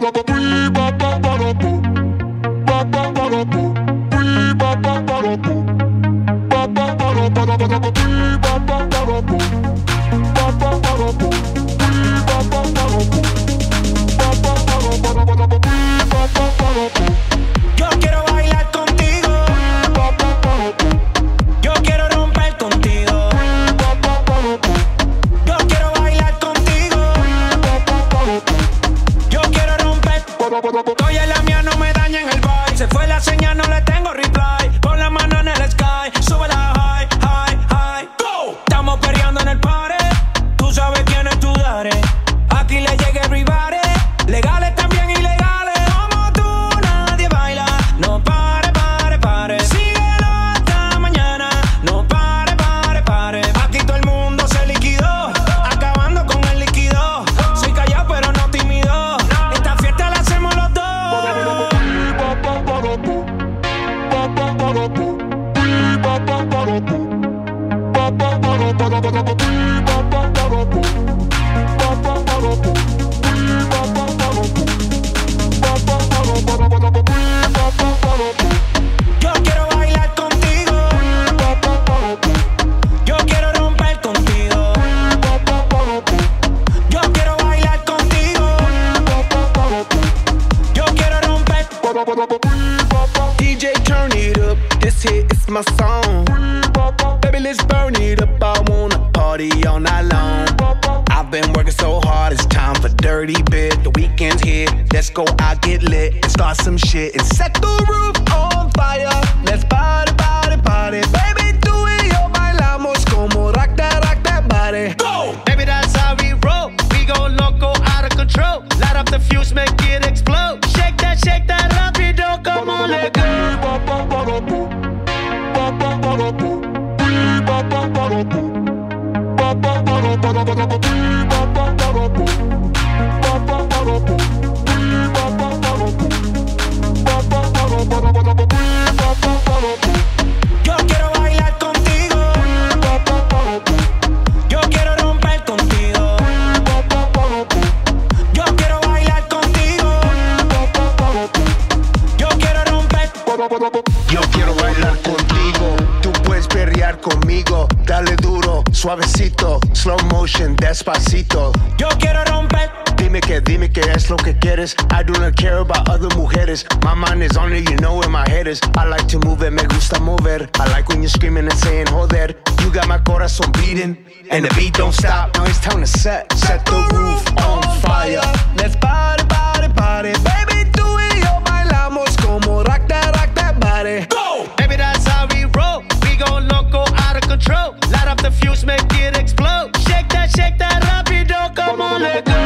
lo 164.12 164.17
que 164.17 164.38
quieres. 164.38 164.76
I 164.91 165.04
do 165.04 165.13
not 165.13 165.36
care 165.38 165.60
about 165.60 165.89
other 165.89 166.10
mujeres. 166.10 166.65
My 166.84 166.93
mind 166.93 167.24
is 167.24 167.38
on 167.38 167.54
it, 167.54 167.69
you 167.69 167.78
know 167.78 167.95
where 167.95 168.10
my 168.10 168.28
head 168.30 168.45
is. 168.45 168.60
I 168.78 168.86
like 168.86 169.08
to 169.08 169.19
move 169.19 169.41
it, 169.41 169.52
me 169.52 169.63
gusta 169.63 170.00
mover. 170.02 170.50
I 170.60 170.69
like 170.71 170.89
when 170.89 171.02
you're 171.02 171.10
screaming 171.10 171.45
and 171.45 171.58
saying 171.60 171.88
joder. 171.88 172.36
You 172.62 172.69
got 172.71 172.88
my 172.88 173.00
corazón 173.00 173.54
beating, 173.54 173.97
and 174.30 174.45
the 174.45 174.54
beat 174.56 174.74
don't 174.74 174.93
stop. 174.93 175.34
Now 175.36 175.45
it's 175.45 175.62
time 175.62 175.80
to 175.80 175.88
set, 175.88 176.32
set 176.34 176.65
the 176.65 176.80
roof 176.93 177.24
on 177.47 177.63
fire. 177.80 178.21
Let's 178.58 178.76
party, 178.76 179.24
party, 179.28 179.69
party. 179.74 180.12
Baby, 180.28 180.69
tú 180.76 180.86
y 181.00 181.21
yo 181.24 181.39
bailamos 181.45 182.15
como 182.17 182.63
rock 182.63 182.88
that, 182.89 183.15
rock 183.15 183.34
that 183.36 183.60
body. 183.62 184.06
Go! 184.08 184.45
Baby, 184.58 184.76
that's 184.76 185.08
how 185.08 185.26
we 185.32 185.45
roll. 185.56 185.84
We 186.04 186.17
go 186.17 186.39
loco, 186.52 186.84
out 187.06 187.15
of 187.15 187.24
control. 187.30 187.76
Light 187.89 188.08
up 188.08 188.21
the 188.21 188.32
fuse, 188.32 188.65
make 188.65 188.82
it 188.91 189.15
explode. 189.15 189.71
Shake 189.88 190.10
that, 190.10 190.30
shake 190.36 190.58
that, 190.58 190.84
rapido, 190.84 191.56
come 191.56 191.80
on, 191.80 192.02
let 192.02 192.26
go. 192.26 192.40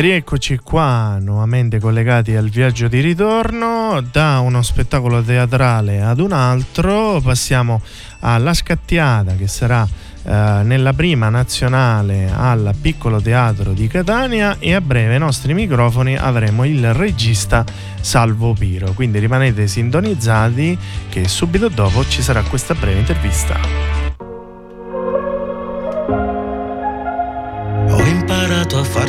E 0.00 0.02
rieccoci 0.02 0.56
qua 0.56 1.18
nuovamente 1.20 1.78
collegati 1.78 2.34
al 2.34 2.48
viaggio 2.48 2.88
di 2.88 3.00
ritorno. 3.00 4.02
Da 4.10 4.38
uno 4.38 4.62
spettacolo 4.62 5.22
teatrale 5.22 6.00
ad 6.00 6.20
un 6.20 6.32
altro 6.32 7.20
passiamo 7.20 7.82
alla 8.20 8.54
scattiata 8.54 9.34
che 9.34 9.46
sarà 9.46 9.86
eh, 9.86 10.60
nella 10.62 10.94
prima 10.94 11.28
nazionale 11.28 12.32
al 12.34 12.74
piccolo 12.80 13.20
teatro 13.20 13.72
di 13.74 13.88
Catania 13.88 14.56
e 14.58 14.72
a 14.72 14.80
breve 14.80 15.12
ai 15.12 15.18
nostri 15.18 15.52
microfoni 15.52 16.16
avremo 16.16 16.64
il 16.64 16.94
regista 16.94 17.62
Salvo 18.00 18.54
Piro. 18.54 18.94
Quindi 18.94 19.18
rimanete 19.18 19.66
sintonizzati 19.66 20.78
che 21.10 21.28
subito 21.28 21.68
dopo 21.68 22.08
ci 22.08 22.22
sarà 22.22 22.40
questa 22.40 22.72
breve 22.72 23.00
intervista. 23.00 24.09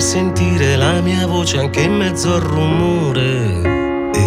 Far 0.02 0.10
sentire 0.10 0.76
la 0.76 1.00
mia 1.00 1.28
voce 1.28 1.60
anche 1.60 1.82
in 1.82 1.94
mezzo 1.94 2.34
al 2.34 2.42
rumore. 2.42 3.62
E 4.14 4.26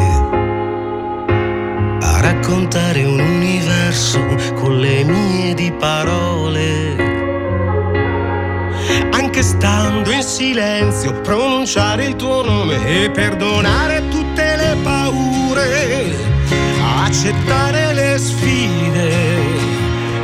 a 2.00 2.20
raccontare 2.20 3.04
un 3.04 3.18
universo 3.18 4.20
con 4.54 4.78
le 4.78 5.02
mie 5.04 5.54
di 5.54 5.72
parole. 5.72 6.96
Anche 9.10 9.42
stando 9.42 10.10
in 10.12 10.22
silenzio, 10.22 11.20
pronunciare 11.20 12.04
il 12.04 12.16
tuo 12.16 12.44
nome 12.44 12.76
e 12.86 13.10
perdonare 13.10 14.08
tutte 14.08 14.56
le 14.56 14.76
paure. 14.82 16.16
Accettare 17.04 17.92
le 17.92 18.18
sfide 18.18 19.10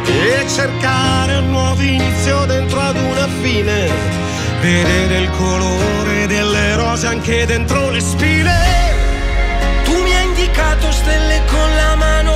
e 0.05 0.49
cercare 0.49 1.39
un 1.39 1.51
nuovo 1.51 1.83
inizio 1.83 2.45
dentro 2.47 2.79
ad 2.81 2.97
una 2.97 3.29
fine. 3.43 4.30
Vedere 4.61 5.19
il 5.21 5.31
colore 5.31 6.27
delle 6.27 6.75
rose 6.77 7.07
anche 7.07 7.47
dentro 7.47 7.89
le 7.89 8.01
spine. 8.01 8.53
Tu 9.85 10.03
mi 10.03 10.15
hai 10.15 10.25
indicato 10.27 10.93
stelle 10.93 11.43
con 11.47 11.75
la 11.77 11.95
mano, 11.97 12.35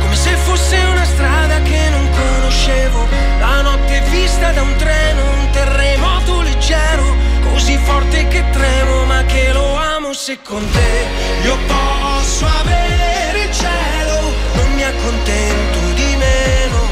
come 0.00 0.16
se 0.16 0.30
fosse 0.36 0.76
una 0.90 1.04
strada 1.04 1.60
che 1.60 1.90
non 1.90 2.08
conoscevo. 2.10 3.06
La 3.40 3.60
notte 3.60 4.00
vista 4.08 4.52
da 4.52 4.62
un 4.62 4.74
treno, 4.76 5.22
un 5.22 5.50
terremoto 5.50 6.40
leggero, 6.40 7.14
così 7.50 7.76
forte 7.76 8.26
che 8.28 8.42
tremo, 8.50 9.04
ma 9.04 9.22
che 9.24 9.52
lo 9.52 9.76
amo 9.76 10.14
se 10.14 10.38
con 10.42 10.66
te 10.70 11.06
io 11.44 11.58
posso 11.66 12.46
avere 12.46 13.42
il 13.44 13.52
cielo, 13.52 14.32
non 14.54 14.72
mi 14.74 14.82
accontento 14.82 15.78
di 15.94 16.16
meno. 16.16 16.88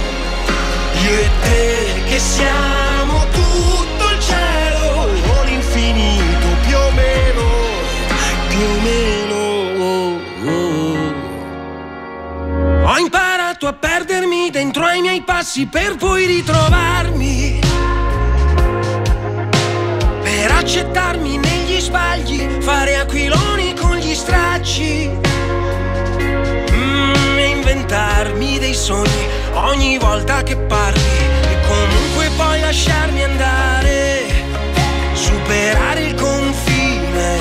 Io 1.04 1.18
e 1.20 1.30
te 1.40 2.02
che 2.04 2.18
siamo 2.18 3.24
tutto 3.30 3.80
il 3.82 3.91
cielo, 4.32 4.84
o 5.34 5.42
l'infinito 5.44 6.48
più 6.66 6.76
o 6.76 6.90
meno, 6.92 7.44
più 8.48 8.64
o 8.64 8.80
meno. 8.80 9.36
oh, 9.84 10.20
oh. 10.46 11.12
Ho 12.84 12.98
imparato 12.98 13.66
a 13.66 13.72
perdermi 13.72 14.50
dentro 14.50 14.84
ai 14.84 15.00
miei 15.00 15.22
passi 15.22 15.66
per 15.66 15.96
poi 15.96 16.26
ritrovarmi. 16.26 17.60
Per 20.22 20.50
accettarmi 20.50 21.36
negli 21.38 21.80
sbagli, 21.80 22.60
fare 22.60 22.96
aquiloni 22.96 23.74
con 23.74 23.96
gli 23.96 24.14
stracci. 24.14 25.10
Mm, 26.72 27.38
e 27.38 27.46
inventarmi 27.46 28.58
dei 28.58 28.74
sogni 28.74 29.28
ogni 29.54 29.98
volta 29.98 30.42
che 30.42 30.56
parli. 30.56 31.00
E 31.00 31.56
comunque 31.66 32.30
poi 32.36 32.60
lasciarmi 32.60 33.22
andare, 33.22 33.71
superare 35.42 36.02
il 36.02 36.14
confine 36.14 37.38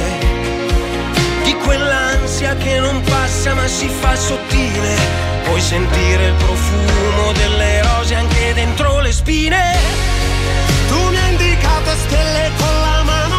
di 1.44 1.54
quell'ansia 1.54 2.56
che 2.56 2.80
non 2.80 3.00
passa 3.02 3.54
ma 3.54 3.68
si 3.68 3.88
fa 3.88 4.16
sottile. 4.16 4.96
Puoi 5.44 5.62
sentire 5.62 6.28
il 6.28 6.34
profumo 6.34 7.32
delle 7.34 7.82
rose 7.84 8.16
anche 8.16 8.54
dentro 8.54 9.02
le 9.02 9.12
spine. 9.12 9.78
Tu 10.88 11.10
mi 11.10 11.18
hai 11.18 11.30
indicato 11.30 11.92
stelle 12.06 12.50
con 12.58 12.80
la 12.80 13.04
mano, 13.04 13.38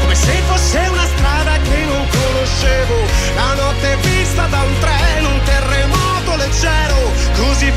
come 0.00 0.14
se 0.14 0.32
fosse 0.46 0.78
una 0.78 1.06
strada 1.16 1.58
che 1.58 1.84
non 1.86 2.06
conoscevo. 2.08 2.96
La 3.34 3.54
notte 3.54 3.96
vista 4.02 4.46
da 4.46 4.62
un 4.62 4.78
treno, 4.78 5.28
un 5.30 5.40
terremoto 5.42 6.36
leggero, 6.36 7.12
così 7.36 7.72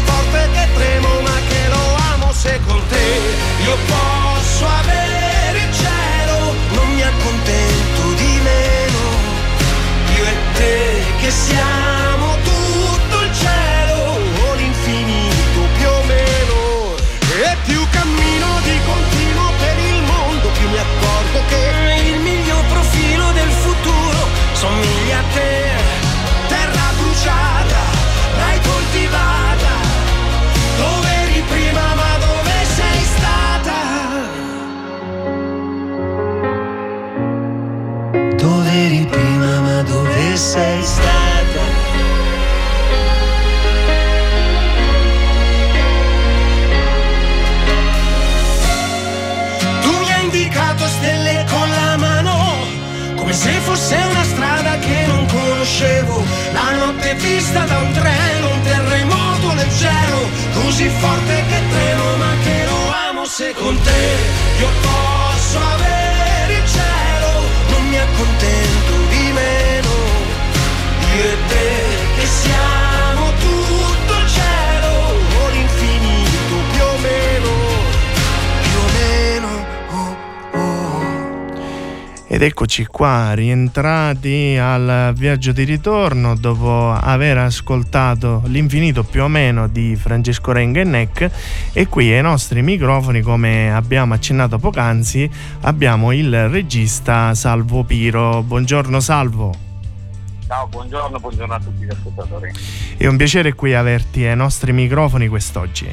amo 63.67 64.16
Ed 82.37 82.43
eccoci 82.43 82.85
qua, 82.85 83.33
rientrati 83.33 84.57
al 84.61 85.11
viaggio 85.15 85.51
di 85.51 85.63
ritorno 85.63 86.35
dopo 86.35 86.91
aver 86.91 87.39
ascoltato 87.39 88.43
l'infinito 88.45 89.03
più 89.03 89.23
o 89.23 89.27
meno 89.27 89.67
di 89.67 89.95
Francesco 89.95 90.51
Rengenek 90.51 91.31
e 91.73 91.87
qui 91.87 92.13
ai 92.13 92.21
nostri 92.21 92.61
microfoni, 92.61 93.21
come 93.21 93.73
abbiamo 93.73 94.13
accennato 94.13 94.59
poc'anzi, 94.59 95.27
abbiamo 95.61 96.11
il 96.11 96.47
regista 96.49 97.33
Salvo 97.33 97.83
Piro. 97.83 98.43
Buongiorno 98.43 98.99
Salvo. 98.99 99.51
Ciao, 100.45 100.67
buongiorno, 100.67 101.19
buongiorno 101.19 101.53
a 101.55 101.59
tutti 101.59 101.85
gli 101.85 101.89
ascoltatori. 101.89 102.51
È 102.97 103.07
un 103.07 103.17
piacere 103.17 103.53
qui 103.53 103.73
averti 103.73 104.23
ai 104.23 104.35
nostri 104.35 104.73
microfoni 104.73 105.27
quest'oggi. 105.27 105.91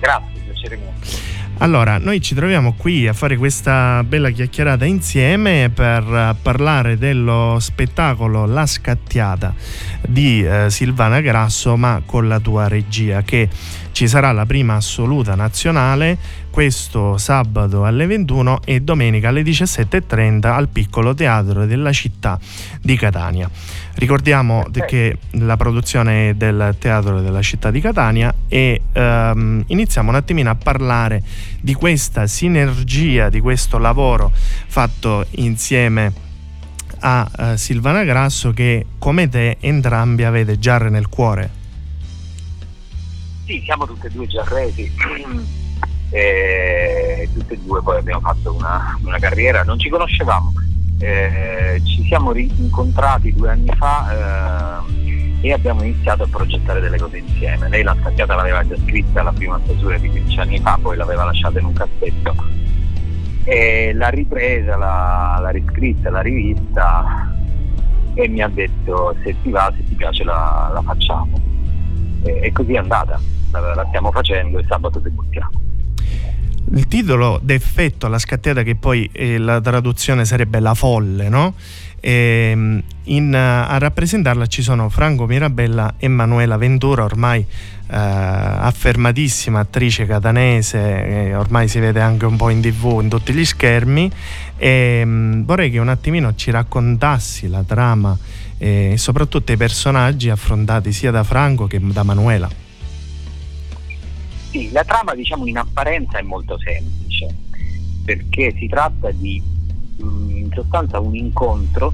Grazie, 0.00 0.40
piacere 0.40 0.76
mio. 0.76 1.33
Allora, 1.58 1.98
noi 1.98 2.20
ci 2.20 2.34
troviamo 2.34 2.74
qui 2.74 3.06
a 3.06 3.12
fare 3.12 3.36
questa 3.36 4.02
bella 4.04 4.30
chiacchierata 4.30 4.84
insieme 4.84 5.70
per 5.72 6.02
eh, 6.02 6.36
parlare 6.42 6.98
dello 6.98 7.58
spettacolo 7.60 8.44
La 8.44 8.66
Scattiata 8.66 9.54
di 10.06 10.44
eh, 10.44 10.68
Silvana 10.68 11.20
Grasso, 11.20 11.76
ma 11.76 12.02
con 12.04 12.26
la 12.26 12.40
tua 12.40 12.66
regia, 12.66 13.22
che 13.22 13.48
ci 13.94 14.08
sarà 14.08 14.32
la 14.32 14.44
prima 14.44 14.74
assoluta 14.74 15.36
nazionale 15.36 16.18
questo 16.50 17.16
sabato 17.16 17.84
alle 17.84 18.06
21 18.06 18.62
e 18.64 18.80
domenica 18.80 19.28
alle 19.28 19.42
17.30 19.42 20.46
al 20.46 20.66
piccolo 20.68 21.14
teatro 21.14 21.64
della 21.64 21.92
città 21.92 22.36
di 22.82 22.96
Catania. 22.96 23.48
Ricordiamo 23.94 24.66
che 24.84 25.18
la 25.30 25.56
produzione 25.56 26.30
è 26.30 26.34
del 26.34 26.74
teatro 26.76 27.20
della 27.20 27.40
città 27.40 27.70
di 27.70 27.80
Catania 27.80 28.34
e 28.48 28.82
ehm, 28.92 29.62
iniziamo 29.64 30.10
un 30.10 30.16
attimino 30.16 30.50
a 30.50 30.56
parlare 30.56 31.22
di 31.60 31.74
questa 31.74 32.26
sinergia, 32.26 33.28
di 33.28 33.38
questo 33.38 33.78
lavoro 33.78 34.32
fatto 34.34 35.24
insieme 35.36 36.12
a 36.98 37.30
eh, 37.36 37.56
Silvana 37.56 38.02
Grasso 38.02 38.52
che 38.52 38.86
come 38.98 39.28
te 39.28 39.58
entrambi 39.60 40.24
avete 40.24 40.58
già 40.58 40.78
nel 40.78 41.08
cuore. 41.08 41.62
Sì, 43.44 43.60
siamo 43.64 43.86
tutte 43.86 44.06
e 44.06 44.10
due 44.10 44.26
giarresi. 44.26 44.90
e 46.10 47.28
tutte 47.32 47.54
e 47.54 47.58
due 47.58 47.82
poi 47.82 47.98
abbiamo 47.98 48.20
fatto 48.20 48.54
una, 48.54 48.96
una 49.02 49.18
carriera, 49.18 49.64
non 49.64 49.78
ci 49.80 49.88
conoscevamo, 49.88 50.52
eh, 51.00 51.80
ci 51.84 52.04
siamo 52.04 52.30
rincontrati 52.30 53.32
due 53.32 53.50
anni 53.50 53.70
fa 53.76 54.82
eh, 55.40 55.48
e 55.48 55.52
abbiamo 55.52 55.82
iniziato 55.82 56.22
a 56.22 56.28
progettare 56.28 56.80
delle 56.80 56.98
cose 56.98 57.18
insieme. 57.18 57.68
Lei 57.68 57.82
la 57.82 57.96
scacchiata 58.00 58.36
l'aveva 58.36 58.66
già 58.66 58.76
scritta 58.86 59.22
la 59.22 59.32
prima 59.32 59.60
stesura 59.64 59.98
di 59.98 60.08
15 60.08 60.38
anni 60.38 60.60
fa, 60.60 60.78
poi 60.80 60.96
l'aveva 60.96 61.24
lasciata 61.24 61.58
in 61.58 61.66
un 61.66 61.72
cassetto 61.72 62.34
e 63.44 63.92
l'ha 63.92 64.08
ripresa, 64.08 64.76
l'ha, 64.76 65.38
l'ha 65.40 65.50
riscritta, 65.50 66.10
l'ha 66.10 66.22
rivista 66.22 67.34
e 68.14 68.28
mi 68.28 68.40
ha 68.40 68.48
detto 68.48 69.16
se 69.24 69.34
ti 69.42 69.50
va, 69.50 69.72
se 69.76 69.84
ti 69.84 69.94
piace 69.94 70.22
la, 70.22 70.70
la 70.72 70.80
facciamo. 70.82 71.42
E, 72.22 72.38
e 72.40 72.52
così 72.52 72.72
è 72.72 72.78
andata, 72.78 73.20
la, 73.60 73.84
stiamo 73.88 74.10
facendo 74.10 74.58
e 74.58 74.64
sabato 74.68 74.98
debuttiamo. 74.98 75.50
Il 76.76 76.88
titolo 76.88 77.38
d'effetto 77.42 78.06
alla 78.06 78.18
scattiata, 78.18 78.62
che 78.62 78.74
poi 78.74 79.08
eh, 79.12 79.38
la 79.38 79.60
traduzione 79.60 80.24
sarebbe 80.24 80.60
La 80.60 80.74
folle, 80.74 81.28
no? 81.28 81.54
E, 82.00 82.82
in, 83.04 83.34
a 83.34 83.78
rappresentarla 83.78 84.46
ci 84.46 84.62
sono 84.62 84.88
Franco 84.88 85.26
Mirabella 85.26 85.94
e 85.98 86.08
Manuela 86.08 86.56
Ventura, 86.56 87.04
ormai 87.04 87.40
eh, 87.40 87.46
affermatissima 87.88 89.60
attrice 89.60 90.06
catanese, 90.06 91.28
eh, 91.28 91.34
ormai 91.34 91.68
si 91.68 91.78
vede 91.78 92.00
anche 92.00 92.24
un 92.24 92.36
po' 92.36 92.48
in 92.48 92.60
tv, 92.60 93.00
in 93.02 93.08
tutti 93.08 93.32
gli 93.32 93.44
schermi. 93.44 94.10
E, 94.56 95.04
mh, 95.04 95.44
vorrei 95.44 95.70
che 95.70 95.78
un 95.78 95.88
attimino 95.88 96.34
ci 96.34 96.50
raccontassi 96.50 97.48
la 97.48 97.62
trama 97.62 98.16
eh, 98.58 98.92
e 98.92 98.98
soprattutto 98.98 99.52
i 99.52 99.56
personaggi 99.56 100.30
affrontati 100.30 100.92
sia 100.92 101.10
da 101.10 101.24
Franco 101.24 101.66
che 101.66 101.78
da 101.80 102.02
Manuela. 102.02 102.63
Sì, 104.54 104.70
la 104.70 104.84
trama 104.84 105.16
diciamo 105.16 105.46
in 105.46 105.58
apparenza 105.58 106.18
è 106.18 106.22
molto 106.22 106.56
semplice, 106.58 107.26
perché 108.04 108.54
si 108.56 108.68
tratta 108.68 109.10
di 109.10 109.42
mh, 109.96 110.30
in 110.30 110.50
sostanza 110.54 111.00
un 111.00 111.16
incontro 111.16 111.92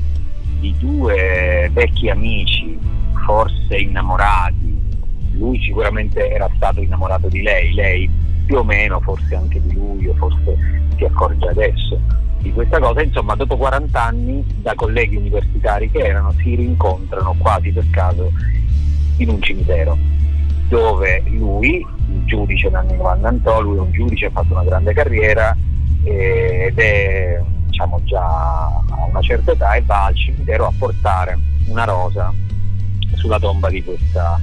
di 0.58 0.76
due 0.78 1.70
vecchi 1.72 2.10
amici, 2.10 2.78
forse 3.24 3.78
innamorati. 3.78 4.78
Lui 5.38 5.58
sicuramente 5.62 6.28
era 6.28 6.50
stato 6.56 6.82
innamorato 6.82 7.28
di 7.28 7.40
lei, 7.40 7.72
lei 7.72 8.10
più 8.44 8.58
o 8.58 8.62
meno 8.62 9.00
forse 9.00 9.34
anche 9.34 9.58
di 9.62 9.72
lui 9.72 10.08
o 10.08 10.14
forse 10.16 10.82
si 10.98 11.04
accorge 11.04 11.48
adesso 11.48 11.98
di 12.42 12.52
questa 12.52 12.78
cosa. 12.78 13.00
Insomma, 13.00 13.36
dopo 13.36 13.56
40 13.56 14.04
anni 14.04 14.44
da 14.56 14.74
colleghi 14.74 15.16
universitari 15.16 15.90
che 15.90 16.00
erano 16.00 16.32
si 16.32 16.56
rincontrano 16.56 17.34
quasi 17.38 17.72
per 17.72 17.88
caso 17.88 18.30
in 19.16 19.30
un 19.30 19.40
cimitero 19.40 20.19
dove 20.70 21.20
lui, 21.26 21.84
il 22.08 22.24
giudice 22.26 22.70
Nanni 22.70 22.96
Novannantò, 22.96 23.60
lui 23.60 23.76
è 23.76 23.80
un 23.80 23.90
giudice, 23.90 24.26
ha 24.26 24.30
fatto 24.30 24.52
una 24.52 24.62
grande 24.62 24.94
carriera 24.94 25.54
eh, 26.04 26.66
ed 26.68 26.78
è 26.78 27.42
diciamo 27.66 28.00
già 28.04 28.24
a 28.24 29.06
una 29.08 29.20
certa 29.20 29.50
età 29.50 29.74
e 29.74 29.82
va 29.82 30.04
al 30.04 30.16
cimitero 30.16 30.66
a 30.66 30.72
portare 30.78 31.36
una 31.66 31.84
rosa 31.84 32.32
sulla 33.14 33.40
tomba 33.40 33.68
di 33.68 33.82
questa 33.82 34.40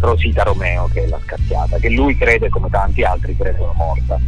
Rosita 0.00 0.42
Romeo 0.42 0.86
che 0.86 1.04
è 1.04 1.06
la 1.06 1.20
scazziata, 1.22 1.76
che 1.76 1.90
lui 1.90 2.16
crede 2.16 2.48
come 2.48 2.70
tanti 2.70 3.02
altri 3.02 3.36
credono 3.36 3.74
morta. 3.74 4.18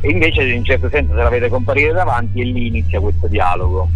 E 0.00 0.10
invece 0.10 0.42
in 0.42 0.58
un 0.58 0.64
certo 0.64 0.88
senso 0.90 1.14
se 1.14 1.22
la 1.22 1.28
vede 1.28 1.48
comparire 1.48 1.92
davanti 1.92 2.40
e 2.40 2.44
lì 2.44 2.66
inizia 2.66 2.98
questo 2.98 3.28
dialogo 3.28 3.88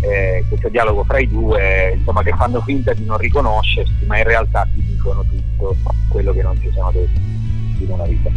eh, 0.00 0.44
questo 0.48 0.68
dialogo 0.68 1.04
fra 1.04 1.18
i 1.18 1.28
due, 1.28 1.94
insomma, 1.96 2.22
che 2.22 2.32
fanno 2.36 2.60
finta 2.62 2.92
di 2.92 3.04
non 3.04 3.18
riconoscersi, 3.18 4.04
ma 4.06 4.18
in 4.18 4.24
realtà 4.24 4.66
ti 4.72 4.82
dicono 4.82 5.24
tutto 5.24 5.76
quello 6.08 6.32
che 6.32 6.42
non 6.42 6.56
si 6.58 6.70
sono 6.72 6.90
detti 6.90 7.84
in 7.84 7.90
una 7.90 8.04
vita. 8.04 8.30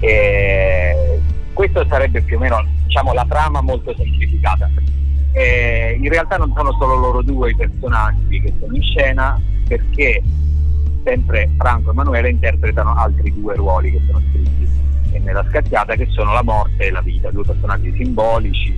E 0.00 1.20
questo 1.52 1.86
sarebbe 1.88 2.20
più 2.22 2.36
o 2.36 2.40
meno 2.40 2.66
diciamo, 2.84 3.12
la 3.12 3.26
trama 3.28 3.60
molto 3.60 3.94
semplificata. 3.96 4.70
E 5.32 5.98
in 6.00 6.08
realtà 6.08 6.36
non 6.36 6.52
sono 6.54 6.72
solo 6.78 6.96
loro 6.96 7.22
due 7.22 7.50
i 7.50 7.56
personaggi 7.56 8.40
che 8.40 8.52
sono 8.60 8.74
in 8.74 8.82
scena, 8.82 9.40
perché 9.66 10.22
sempre 11.04 11.50
Franco 11.58 11.90
e 11.90 11.92
Emanuele 11.92 12.30
interpretano 12.30 12.94
altri 12.94 13.32
due 13.32 13.54
ruoli 13.54 13.92
che 13.92 14.00
sono 14.06 14.20
scritti 14.30 14.82
nella 15.20 15.44
scacchiata, 15.48 15.94
che 15.94 16.06
sono 16.10 16.32
la 16.32 16.42
morte 16.42 16.86
e 16.86 16.90
la 16.90 17.00
vita, 17.00 17.30
due 17.30 17.44
personaggi 17.44 17.92
simbolici, 17.96 18.76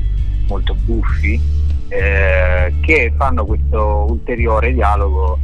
molto 0.49 0.75
buffi, 0.85 1.41
eh, 1.89 2.75
che 2.81 3.13
fanno 3.17 3.45
questo 3.45 4.07
ulteriore 4.09 4.73
dialogo 4.73 5.39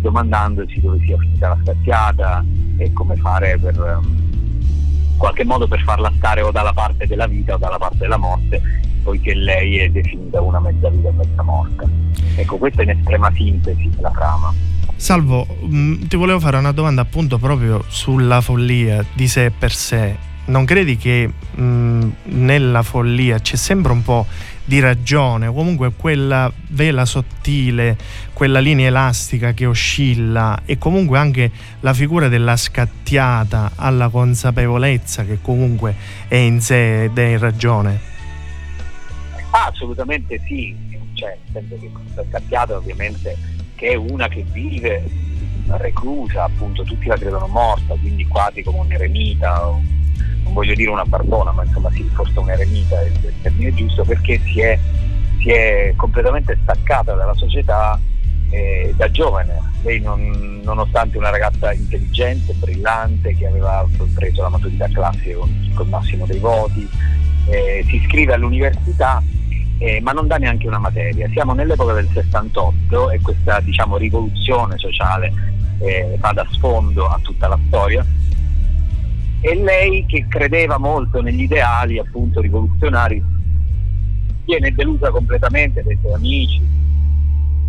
domandandosi 0.00 0.80
dove 0.80 0.98
sia 1.04 1.16
finita 1.18 1.48
la 1.48 1.58
scazziata 1.62 2.44
e 2.78 2.92
come 2.92 3.16
fare 3.16 3.58
per 3.58 4.00
in 5.16 5.22
qualche 5.22 5.44
modo 5.44 5.66
per 5.66 5.80
farla 5.82 6.12
stare 6.16 6.42
o 6.42 6.50
dalla 6.50 6.74
parte 6.74 7.06
della 7.06 7.26
vita 7.26 7.54
o 7.54 7.56
dalla 7.56 7.78
parte 7.78 7.96
della 7.98 8.18
morte, 8.18 8.60
poiché 9.02 9.34
lei 9.34 9.78
è 9.78 9.88
definita 9.88 10.42
una 10.42 10.60
mezza 10.60 10.90
vita 10.90 11.08
e 11.08 11.12
mezza 11.12 11.42
morta. 11.42 11.88
Ecco, 12.36 12.58
questa 12.58 12.82
è 12.82 12.84
in 12.84 12.90
estrema 12.90 13.32
sintesi 13.32 13.90
la 13.98 14.10
trama. 14.10 14.52
Salvo, 14.94 15.46
mh, 15.46 16.06
ti 16.08 16.16
volevo 16.16 16.38
fare 16.38 16.58
una 16.58 16.72
domanda 16.72 17.00
appunto 17.00 17.38
proprio 17.38 17.82
sulla 17.88 18.42
follia 18.42 19.02
di 19.14 19.26
sé 19.26 19.50
per 19.50 19.72
sé. 19.72 20.14
Non 20.46 20.66
credi 20.66 20.98
che 20.98 21.30
mh, 21.54 22.08
nella 22.24 22.82
follia 22.82 23.38
c'è 23.38 23.56
sempre 23.56 23.92
un 23.92 24.02
po' 24.02 24.26
di 24.66 24.80
ragione, 24.80 25.46
comunque 25.46 25.92
quella 25.92 26.52
vela 26.68 27.04
sottile, 27.04 27.96
quella 28.32 28.58
linea 28.58 28.88
elastica 28.88 29.52
che 29.52 29.64
oscilla 29.64 30.60
e 30.64 30.76
comunque 30.76 31.18
anche 31.18 31.50
la 31.80 31.94
figura 31.94 32.28
della 32.28 32.56
scattiata 32.56 33.72
alla 33.76 34.08
consapevolezza 34.08 35.24
che 35.24 35.38
comunque 35.40 35.94
è 36.26 36.34
in 36.34 36.60
sé 36.60 37.04
ed 37.04 37.16
è 37.16 37.26
in 37.26 37.38
ragione. 37.38 38.00
Assolutamente 39.50 40.40
sì, 40.46 40.76
cioè, 41.14 41.38
nel 41.52 41.64
senso 41.68 41.80
che 41.80 41.92
Costa 41.92 42.24
Scattiata 42.28 42.76
ovviamente 42.76 43.36
che 43.76 43.90
è 43.90 43.94
una 43.94 44.26
che 44.26 44.44
vive 44.50 45.04
reclusa, 45.68 46.44
appunto 46.44 46.82
tutti 46.82 47.06
la 47.06 47.16
credono 47.16 47.46
morta, 47.46 47.94
quindi 47.94 48.26
quasi 48.26 48.62
come 48.62 48.80
un 48.80 48.92
eremita, 48.92 49.70
non 50.46 50.54
voglio 50.54 50.74
dire 50.74 50.90
una 50.90 51.04
barbona, 51.04 51.50
ma 51.52 51.64
insomma 51.64 51.90
sì, 51.90 52.08
forse 52.14 52.38
un 52.38 52.48
eremita 52.48 53.00
è 53.00 53.06
il 53.06 53.32
termine 53.42 53.74
giusto, 53.74 54.04
perché 54.04 54.40
si 54.44 54.60
è, 54.60 54.78
si 55.40 55.50
è 55.50 55.92
completamente 55.96 56.56
staccata 56.62 57.14
dalla 57.14 57.34
società 57.34 57.98
eh, 58.50 58.94
da 58.96 59.10
giovane. 59.10 59.74
Lei 59.82 60.00
non, 60.00 60.60
nonostante 60.62 61.18
una 61.18 61.30
ragazza 61.30 61.72
intelligente, 61.72 62.52
brillante, 62.54 63.34
che 63.34 63.46
aveva 63.46 63.84
preso 64.14 64.42
la 64.42 64.48
maturità 64.48 64.88
classica 64.88 65.36
con, 65.36 65.72
con 65.74 65.86
il 65.86 65.90
massimo 65.90 66.26
dei 66.26 66.38
voti, 66.38 66.88
eh, 67.48 67.84
si 67.88 67.96
iscrive 67.96 68.34
all'università 68.34 69.22
eh, 69.78 70.00
ma 70.00 70.12
non 70.12 70.26
dà 70.26 70.36
neanche 70.36 70.66
una 70.66 70.78
materia. 70.78 71.28
Siamo 71.30 71.52
nell'epoca 71.52 71.92
del 71.92 72.08
68 72.12 73.10
e 73.10 73.20
questa 73.20 73.60
diciamo, 73.60 73.96
rivoluzione 73.96 74.78
sociale 74.78 75.32
eh, 75.80 76.16
va 76.18 76.32
da 76.32 76.46
sfondo 76.50 77.06
a 77.06 77.18
tutta 77.22 77.48
la 77.48 77.58
storia 77.66 78.04
e 79.46 79.54
lei 79.54 80.04
che 80.06 80.26
credeva 80.28 80.76
molto 80.76 81.22
negli 81.22 81.42
ideali 81.42 82.00
appunto 82.00 82.40
rivoluzionari 82.40 83.22
viene 84.44 84.72
delusa 84.72 85.12
completamente 85.12 85.84
dai 85.84 85.96
suoi 86.00 86.14
amici 86.14 86.60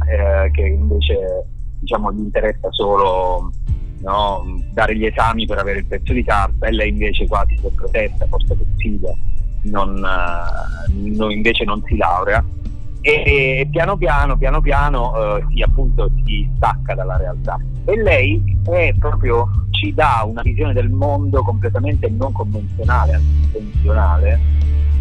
eh, 0.08 0.50
che 0.54 0.62
invece 0.62 1.46
diciamo, 1.80 2.12
gli 2.14 2.22
interessa 2.22 2.72
solo 2.72 3.52
no, 4.00 4.44
dare 4.74 4.98
gli 4.98 5.06
esami 5.06 5.46
per 5.46 5.60
avere 5.60 5.80
il 5.80 5.86
pezzo 5.86 6.14
di 6.14 6.24
carta 6.24 6.66
e 6.66 6.72
lei 6.72 6.90
invece 6.90 7.28
quasi 7.28 7.56
per 7.62 7.72
protesta, 7.76 8.26
forse 8.26 8.56
per 8.56 8.66
sfida 8.76 9.14
non, 9.66 9.98
eh, 9.98 11.16
non, 11.16 11.30
invece 11.30 11.64
non 11.64 11.84
si 11.86 11.96
laurea 11.96 12.44
e 13.02 13.68
piano 13.72 13.96
piano, 13.96 14.36
piano 14.36 14.60
piano 14.62 15.38
eh, 15.38 15.46
si, 15.54 15.62
appunto, 15.62 16.10
si 16.26 16.50
stacca 16.58 16.94
dalla 16.94 17.16
realtà. 17.16 17.58
E 17.86 17.96
lei 18.02 18.42
è 18.70 18.94
proprio, 19.00 19.48
ci 19.78 19.94
dà 19.94 20.26
una 20.28 20.42
visione 20.42 20.74
del 20.74 20.90
mondo 20.90 21.44
completamente 21.44 22.10
non 22.10 22.32
convenzionale, 22.32 23.14
anzi 23.14 23.48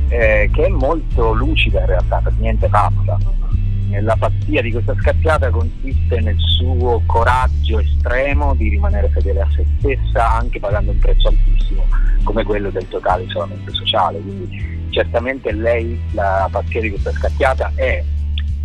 eh, 0.09 0.51
che 0.53 0.67
è 0.67 0.69
molto 0.69 1.33
lucida 1.33 1.81
in 1.81 1.87
realtà, 1.87 2.21
per 2.23 2.35
niente 2.39 2.69
pazza. 2.69 3.19
La 4.01 4.17
pazzia 4.17 4.61
di 4.61 4.73
questa 4.73 4.95
scappiata 4.95 5.49
consiste 5.49 6.21
nel 6.21 6.37
suo 6.39 7.01
coraggio 7.07 7.79
estremo 7.79 8.55
di 8.55 8.69
rimanere 8.69 9.09
fedele 9.09 9.41
a 9.41 9.49
se 9.51 9.65
stessa 9.79 10.35
anche 10.35 10.59
pagando 10.59 10.91
un 10.91 10.99
prezzo 10.99 11.29
altissimo 11.29 11.85
come 12.25 12.45
quello 12.45 12.69
del 12.71 12.87
totale 12.89 13.23
isolamento 13.23 13.73
sociale. 13.73 14.21
Quindi 14.21 14.89
certamente 14.91 15.51
lei, 15.53 15.99
la 16.13 16.47
pazzia 16.51 16.81
di 16.83 16.91
questa 16.91 17.13
scappiata, 17.13 17.73
è, 17.75 18.05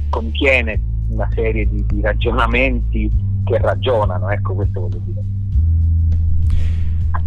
contiene 0.09 0.82
una 1.09 1.30
serie 1.34 1.70
di, 1.70 1.86
di 1.86 2.01
ragionamenti 2.01 3.09
che 3.45 3.57
ragionano, 3.57 4.30
ecco 4.30 4.53
questo 4.53 4.82
voglio 4.82 4.99
dire. 5.05 5.40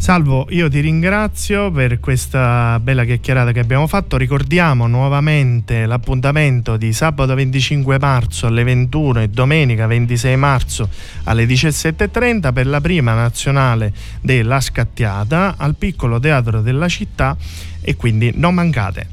Salvo, 0.04 0.44
io 0.50 0.68
ti 0.68 0.80
ringrazio 0.80 1.70
per 1.70 1.98
questa 1.98 2.78
bella 2.78 3.06
chiacchierata 3.06 3.52
che 3.52 3.60
abbiamo 3.60 3.86
fatto. 3.86 4.18
Ricordiamo 4.18 4.86
nuovamente 4.86 5.86
l'appuntamento 5.86 6.76
di 6.76 6.92
sabato 6.92 7.34
25 7.34 7.98
marzo 7.98 8.46
alle 8.46 8.64
21 8.64 9.22
e 9.22 9.28
domenica 9.30 9.86
26 9.86 10.36
marzo 10.36 10.90
alle 11.24 11.46
17.30 11.46 12.52
per 12.52 12.66
la 12.66 12.82
prima 12.82 13.14
nazionale 13.14 13.94
della 14.20 14.60
Scattiata 14.60 15.54
al 15.56 15.74
piccolo 15.74 16.20
teatro 16.20 16.60
della 16.60 16.88
città 16.88 17.34
e 17.80 17.96
quindi 17.96 18.30
non 18.34 18.52
mancate. 18.52 19.08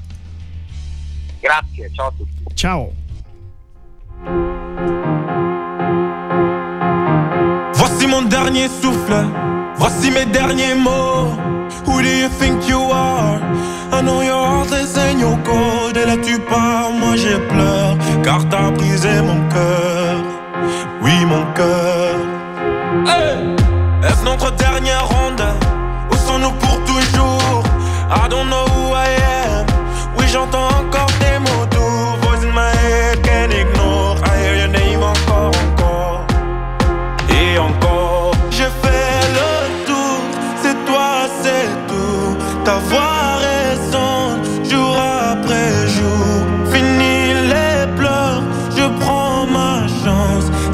Grazie, 1.39 1.89
ciao 1.93 2.07
a 2.07 2.13
tutti. 2.17 2.43
Ciao. 2.53 2.91
Dernier 8.29 8.69
souffle. 8.81 9.25
Voici 9.75 10.09
mes 10.09 10.25
derniers 10.25 10.75
mots. 10.75 11.35
Who 11.85 12.01
do 12.01 12.07
you 12.07 12.29
think 12.29 12.67
you 12.67 12.79
are? 12.91 13.39
I 13.91 14.01
know 14.01 14.21
your 14.21 14.45
heart 14.45 14.71
is 14.71 14.97
in 14.97 15.19
your 15.19 15.37
code. 15.43 15.97
Et 15.97 16.05
là 16.05 16.15
tu 16.17 16.39
pars, 16.39 16.91
moi 16.91 17.15
j'ai 17.15 17.37
pleure. 17.49 17.97
Car 18.23 18.47
t'as 18.49 18.71
brisé 18.71 19.21
mon 19.21 19.47
cœur. 19.49 20.17
Oui, 21.01 21.25
mon 21.25 21.45
cœur. 21.53 22.15
Hey! 23.05 23.55
Est-ce 24.03 24.23
notre 24.23 24.51
dernière 24.55 25.07
ronde? 25.07 25.43
Où 26.11 26.15
sont-nous 26.15 26.51
pour 26.51 26.79
toujours? 26.85 27.63
I 28.09 28.29
don't 28.29 28.47
know 28.49 28.80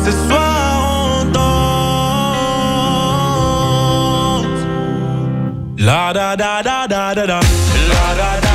Ce 0.08 0.14
soir 0.14 1.20
on 1.20 1.32
danse. 1.34 1.68
La 5.80 6.14
da 6.14 6.36
da 6.38 6.62
da 6.64 6.88
da 6.88 7.14
da 7.14 7.26
da. 7.26 7.40
La 7.90 8.16
da 8.16 8.40
da 8.42 8.47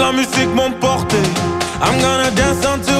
la 0.00 0.12
musique 0.12 0.52
m'emporter. 0.54 1.22
I'm 1.82 2.00
gonna 2.00 2.30
dance 2.30 2.64
until 2.64 2.99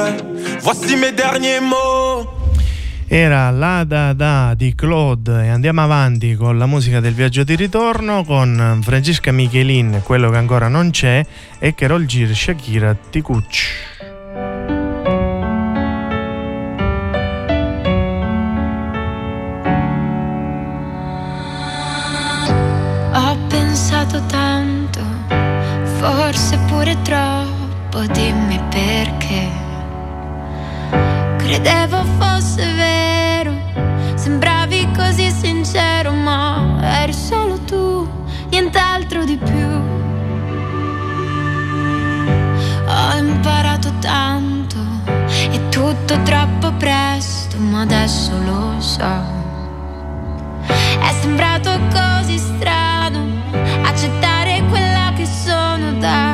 plaît. 0.00 0.22
Voici 0.62 0.96
mes 0.96 1.12
derniers 1.12 1.60
mots. 1.60 2.38
Era 3.12 3.50
la 3.50 3.82
da 3.84 4.12
da 4.12 4.54
di 4.54 4.72
Claude 4.76 5.44
e 5.44 5.48
andiamo 5.48 5.82
avanti 5.82 6.36
con 6.36 6.56
la 6.58 6.66
musica 6.66 7.00
del 7.00 7.12
viaggio 7.12 7.42
di 7.42 7.56
ritorno 7.56 8.22
con 8.24 8.78
Francesca 8.82 9.32
Michelin, 9.32 10.02
quello 10.04 10.30
che 10.30 10.36
ancora 10.36 10.68
non 10.68 10.90
c'è, 10.90 11.26
e 11.58 11.74
Carol 11.74 12.06
Gir 12.06 12.32
Shakira 12.32 12.96
Ticucci. 13.10 13.66
Ho 23.12 23.36
pensato 23.48 24.22
tanto, 24.26 25.00
forse 25.98 26.56
pure 26.68 26.96
troppo 27.02 28.06
di 28.12 28.32
me. 28.32 28.49
Credevo 31.50 32.04
fosse 32.16 32.64
vero, 32.74 33.52
sembravi 34.14 34.88
così 34.96 35.32
sincero, 35.32 36.12
ma 36.12 36.78
eri 37.02 37.12
solo 37.12 37.58
tu, 37.64 38.08
nient'altro 38.50 39.24
di 39.24 39.36
più. 39.36 39.68
Ho 42.86 43.16
imparato 43.16 43.90
tanto, 43.98 44.76
è 45.26 45.68
tutto 45.70 46.22
troppo 46.22 46.70
presto, 46.74 47.58
ma 47.58 47.80
adesso 47.80 48.30
lo 48.44 48.80
so. 48.80 49.24
È 50.68 51.12
sembrato 51.20 51.80
così 51.90 52.38
strano 52.38 53.26
accettare 53.82 54.62
quella 54.68 55.12
che 55.16 55.26
sono 55.26 55.94
da 55.98 56.29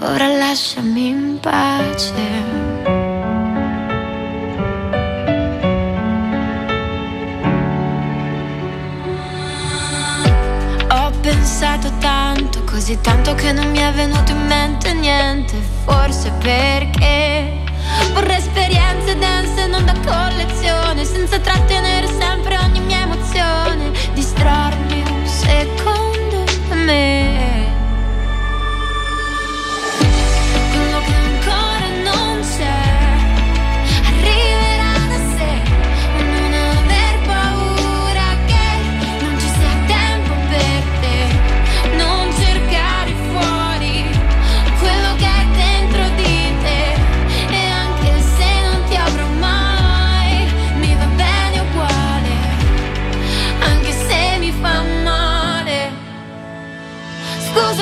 ora 0.00 0.28
lasciami 0.28 1.08
in 1.08 1.38
pace. 1.40 2.12
Ho 10.90 11.10
pensato 11.20 11.90
tanto, 11.98 12.62
così 12.64 12.98
tanto 13.00 13.34
che 13.34 13.52
non 13.52 13.70
mi 13.70 13.78
è 13.78 13.92
venuto 13.92 14.32
in 14.32 14.46
mente 14.46 14.92
niente. 14.94 15.54
Forse 15.84 16.30
perché 16.42 17.64
vorrei 18.12 18.36
esperienze 18.36 19.16
dense, 19.18 19.66
non 19.66 19.84
da 19.84 19.94
collezione, 20.04 21.04
senza 21.04 21.38
trattenere 21.38 22.06
sempre 22.06 22.58
ogni 22.58 22.80
mia 22.80 23.02
emozione. 23.02 23.90
Distrarmi 24.14 25.02
un 25.08 25.26
secondo 25.26 26.44
me. 26.84 27.25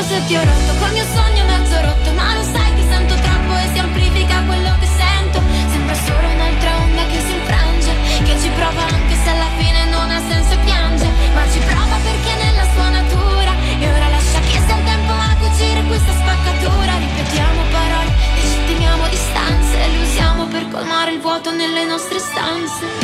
Se 0.07 0.21
ti 0.27 0.37
ho 0.37 0.45
rotto 0.45 0.73
col 0.79 0.93
mio 0.93 1.05
sogno 1.15 1.45
mezzo 1.47 1.81
rotto, 1.81 2.13
ma 2.13 2.35
lo 2.35 2.43
sai 2.43 2.75
che 2.75 2.85
sento 2.89 3.15
troppo 3.15 3.57
e 3.57 3.69
si 3.73 3.79
amplifica 3.79 4.43
quello 4.45 4.77
che 4.79 4.87
sento. 4.87 5.41
Sembra 5.71 5.95
solo 5.95 6.29
un'altra 6.29 6.77
onda 6.77 7.03
che 7.07 7.21
si 7.25 7.33
infrange, 7.33 7.93
che 8.25 8.35
ci 8.41 8.49
prova 8.51 8.83
anche 8.85 9.15
se 9.17 9.29
alla 9.31 9.51
fine 9.57 9.85
non 9.89 10.11
ha 10.11 10.21
senso 10.29 10.53
e 10.53 10.59
piange, 10.65 11.09
ma 11.33 11.43
ci 11.51 11.59
prova 11.59 11.97
perché 12.05 12.33
nella 12.37 12.67
sua 12.75 12.89
natura. 12.89 13.53
E 13.81 13.85
ora 13.89 14.09
lascia 14.09 14.41
che 14.41 14.59
sia 14.61 14.77
il 14.77 14.85
tempo 14.85 15.13
a 15.13 15.37
cucire 15.41 15.83
questa 15.89 16.13
spaccatura. 16.13 16.93
Ripetiamo 16.99 17.61
parole, 17.73 18.11
legittimiamo 18.37 19.09
distanze, 19.09 19.77
le 19.89 19.99
usiamo 20.05 20.47
per 20.47 20.69
colmare 20.69 21.13
il 21.13 21.21
vuoto 21.21 21.51
nelle 21.51 21.85
nostre 21.85 22.19
stanze. 22.19 23.04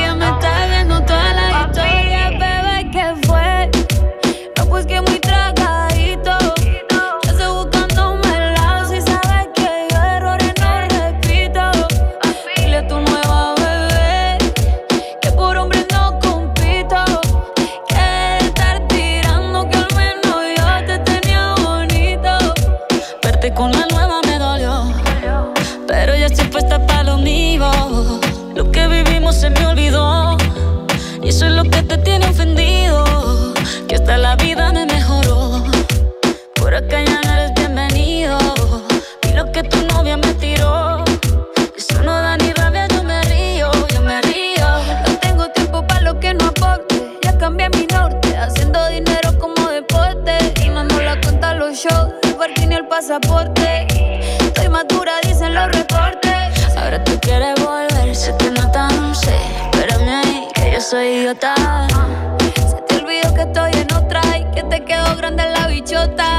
quedó 64.91 65.15
grande 65.15 65.43
la 65.45 65.67
bichota. 65.67 66.37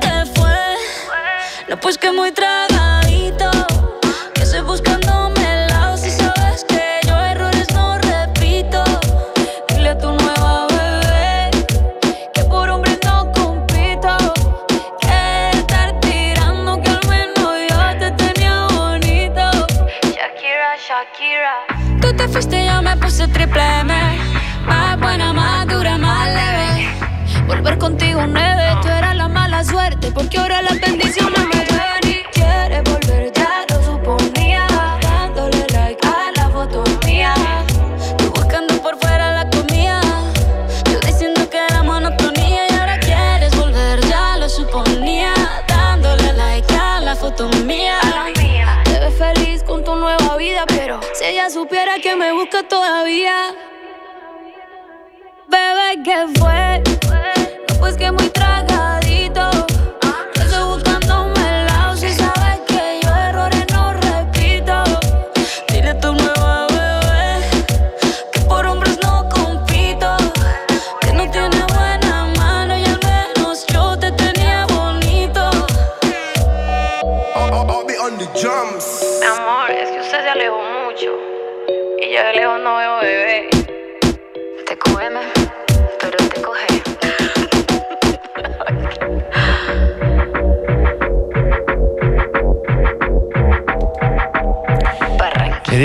¿qué 0.00 0.26
fue? 0.34 0.56
No, 1.68 1.80
pues 1.80 1.96
que 1.96 2.12
muy 2.12 2.32
tragadito. 2.32 2.93
Que 52.04 52.16
me 52.16 52.32
busca 52.32 52.62
todavía. 52.68 53.54
Bebé, 55.48 56.02
¿qué 56.04 56.26
fue? 56.38 56.82
No, 57.66 57.78
pues 57.80 57.96
que 57.96 58.12
muy 58.12 58.23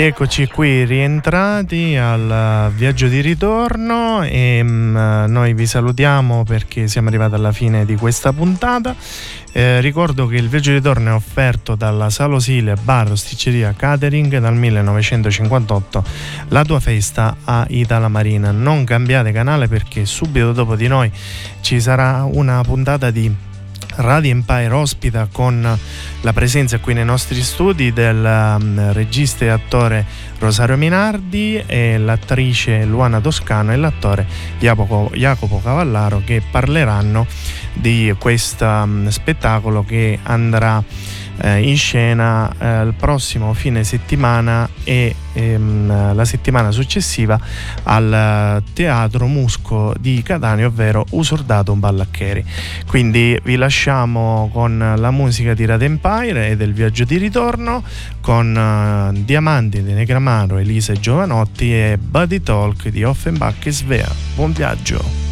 Eccoci 0.02 0.46
qui 0.46 0.86
rientrati 0.86 1.94
al 1.94 2.72
viaggio 2.74 3.06
di 3.06 3.20
ritorno 3.20 4.22
e 4.22 4.62
mm, 4.62 4.96
noi 5.28 5.52
vi 5.52 5.66
salutiamo 5.66 6.42
perché 6.42 6.88
siamo 6.88 7.08
arrivati 7.08 7.34
alla 7.34 7.52
fine 7.52 7.84
di 7.84 7.96
questa 7.96 8.32
puntata. 8.32 8.96
Eh, 9.52 9.82
ricordo 9.82 10.26
che 10.26 10.36
il 10.36 10.48
viaggio 10.48 10.70
di 10.70 10.76
ritorno 10.76 11.10
è 11.10 11.12
offerto 11.12 11.74
dalla 11.74 12.08
Salosile 12.08 12.76
Bar 12.82 13.10
Osticceria 13.10 13.74
Catering 13.76 14.38
dal 14.38 14.56
1958, 14.56 16.04
la 16.48 16.64
tua 16.64 16.80
festa 16.80 17.36
a 17.44 17.66
Itala 17.68 18.08
Marina. 18.08 18.52
Non 18.52 18.84
cambiate 18.84 19.32
canale 19.32 19.68
perché 19.68 20.06
subito 20.06 20.52
dopo 20.52 20.76
di 20.76 20.86
noi 20.86 21.12
ci 21.60 21.78
sarà 21.78 22.24
una 22.24 22.62
puntata 22.62 23.10
di 23.10 23.30
Radio 24.00 24.30
Empire 24.30 24.72
ospita 24.72 25.28
con 25.30 25.78
la 26.22 26.32
presenza 26.32 26.78
qui 26.78 26.94
nei 26.94 27.04
nostri 27.04 27.42
studi 27.42 27.92
del 27.92 28.56
um, 28.58 28.92
regista 28.92 29.44
e 29.44 29.48
attore 29.48 30.06
Rosario 30.38 30.76
Minardi 30.76 31.62
e 31.66 31.98
l'attrice 31.98 32.84
Luana 32.84 33.20
Toscano 33.20 33.72
e 33.72 33.76
l'attore 33.76 34.26
Jacopo, 34.58 35.10
Jacopo 35.14 35.60
Cavallaro 35.62 36.22
che 36.24 36.42
parleranno 36.50 37.26
di 37.74 38.14
questo 38.18 38.64
um, 38.64 39.08
spettacolo 39.08 39.84
che 39.84 40.18
andrà 40.22 40.82
eh, 41.40 41.68
in 41.68 41.76
scena 41.76 42.52
eh, 42.58 42.82
il 42.82 42.94
prossimo 42.94 43.52
fine 43.54 43.84
settimana 43.84 44.68
e 44.84 45.14
ehm, 45.32 46.14
la 46.14 46.24
settimana 46.24 46.70
successiva 46.70 47.38
al 47.84 48.62
Teatro 48.72 49.26
Musco 49.26 49.94
di 49.98 50.22
Catania, 50.22 50.66
ovvero 50.66 51.06
Usurdato 51.10 51.74
Ballaccheri. 51.74 52.44
Quindi 52.86 53.38
vi 53.42 53.56
lasciamo 53.56 54.50
con 54.52 54.94
la 54.96 55.10
musica 55.10 55.54
di 55.54 55.64
Red 55.64 55.82
Empire 55.82 56.48
e 56.48 56.56
del 56.56 56.72
viaggio 56.72 57.04
di 57.04 57.16
ritorno 57.16 57.82
con 58.20 58.56
eh, 58.56 59.20
Diamanti 59.24 59.82
di 59.82 59.92
Negramaro, 59.92 60.58
Elisa 60.58 60.92
e 60.92 61.00
Giovanotti 61.00 61.72
e 61.72 61.98
Buddy 61.98 62.42
Talk 62.42 62.88
di 62.88 63.02
Offenbach 63.04 63.66
e 63.66 63.72
Svea. 63.72 64.08
Buon 64.34 64.52
viaggio! 64.52 65.28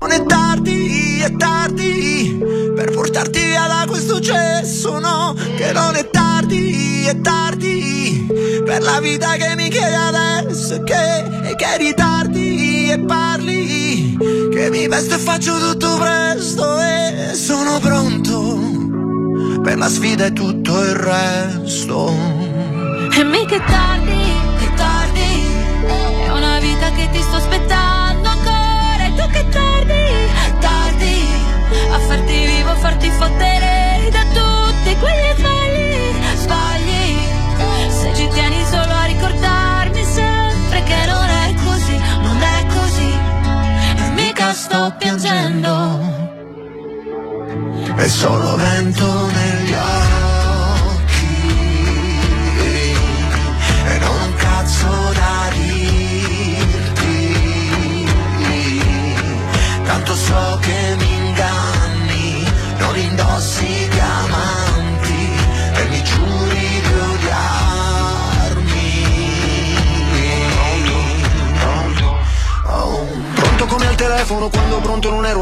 Non 0.00 0.12
è 0.12 0.24
tardi, 0.26 1.18
è 1.20 1.32
tardi 1.36 2.37
per 2.78 2.92
portarti 2.92 3.44
via 3.44 3.66
da 3.66 3.86
questo 3.88 4.20
cesso, 4.20 5.00
no, 5.00 5.34
che 5.56 5.72
non 5.72 5.96
è 5.96 6.08
tardi, 6.10 7.06
è 7.06 7.20
tardi 7.20 8.24
per 8.64 8.82
la 8.82 9.00
vita 9.00 9.32
che 9.32 9.56
mi 9.56 9.68
chiedi 9.68 9.94
adesso 9.94 10.84
che, 10.84 11.24
e 11.42 11.56
che 11.56 11.76
ritardi 11.76 12.88
e 12.88 13.00
parli, 13.00 14.16
che 14.52 14.70
mi 14.70 14.86
vesto 14.86 15.16
e 15.16 15.18
faccio 15.18 15.58
tutto 15.58 15.96
presto 15.96 16.78
e 16.78 17.34
sono 17.34 17.80
pronto 17.80 19.60
per 19.60 19.76
la 19.76 19.88
sfida 19.88 20.26
e 20.26 20.32
tutto 20.32 20.80
il 20.84 20.94
resto. 20.94 22.12
E 23.12 23.24
mica 23.24 23.56
è 23.56 23.64
tardi, 23.64 24.22
è 24.60 24.74
tardi. 24.76 25.46
È 26.26 26.30
una 26.30 26.60
vita 26.60 26.92
che 26.92 27.08
ti 27.10 27.20
sto 27.22 27.36
aspettando 27.38 27.97
farti 32.08 32.46
vivo, 32.46 32.74
farti 32.76 33.10
fottere 33.10 34.08
da 34.10 34.22
tutti 34.32 34.96
quegli 34.96 35.30
sbagli, 35.36 36.36
sbagli. 36.36 37.18
Se 37.90 38.14
ci 38.14 38.28
tieni 38.28 38.64
solo 38.64 38.92
a 38.92 39.04
ricordarmi 39.04 40.02
sempre 40.04 40.82
che 40.84 41.06
non 41.06 41.28
è 41.28 41.54
così, 41.62 41.96
non 42.22 42.40
è 42.40 42.66
così. 42.72 43.12
E 43.96 44.10
mica 44.14 44.52
sto 44.54 44.94
piangendo. 44.98 46.26
È 47.94 48.08
solo 48.08 48.56
vento 48.56 49.17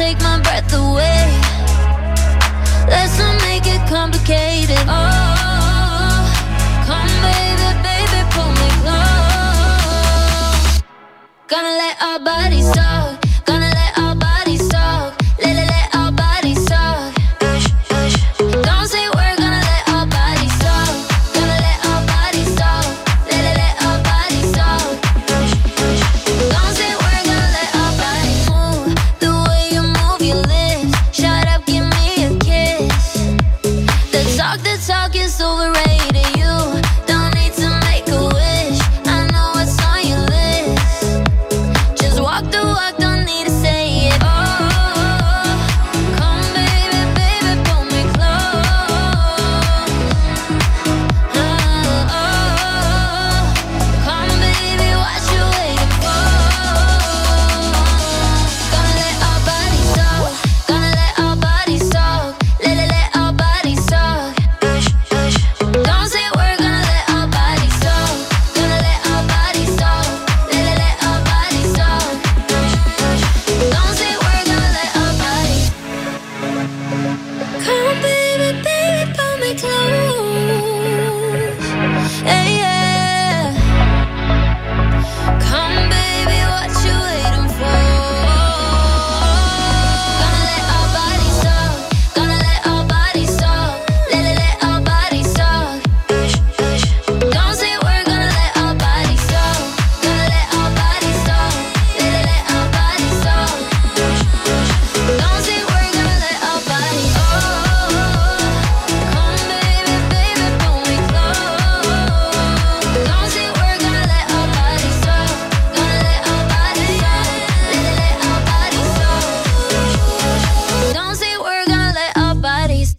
take 0.00 0.20
my 0.22 0.40
breath 0.40 0.72
away. 0.72 1.28
Let's 2.88 3.18
not 3.18 3.36
make 3.42 3.66
it 3.66 3.86
complicated. 3.86 4.78
Oh, 4.88 6.24
come 6.88 7.12
baby, 7.28 7.68
baby, 7.88 8.20
pull 8.32 8.50
me 8.60 8.68
close. 8.80 10.80
Gonna 11.48 11.74
let 11.82 11.96
our 12.00 12.18
bodies 12.18 12.72
talk. 12.72 13.19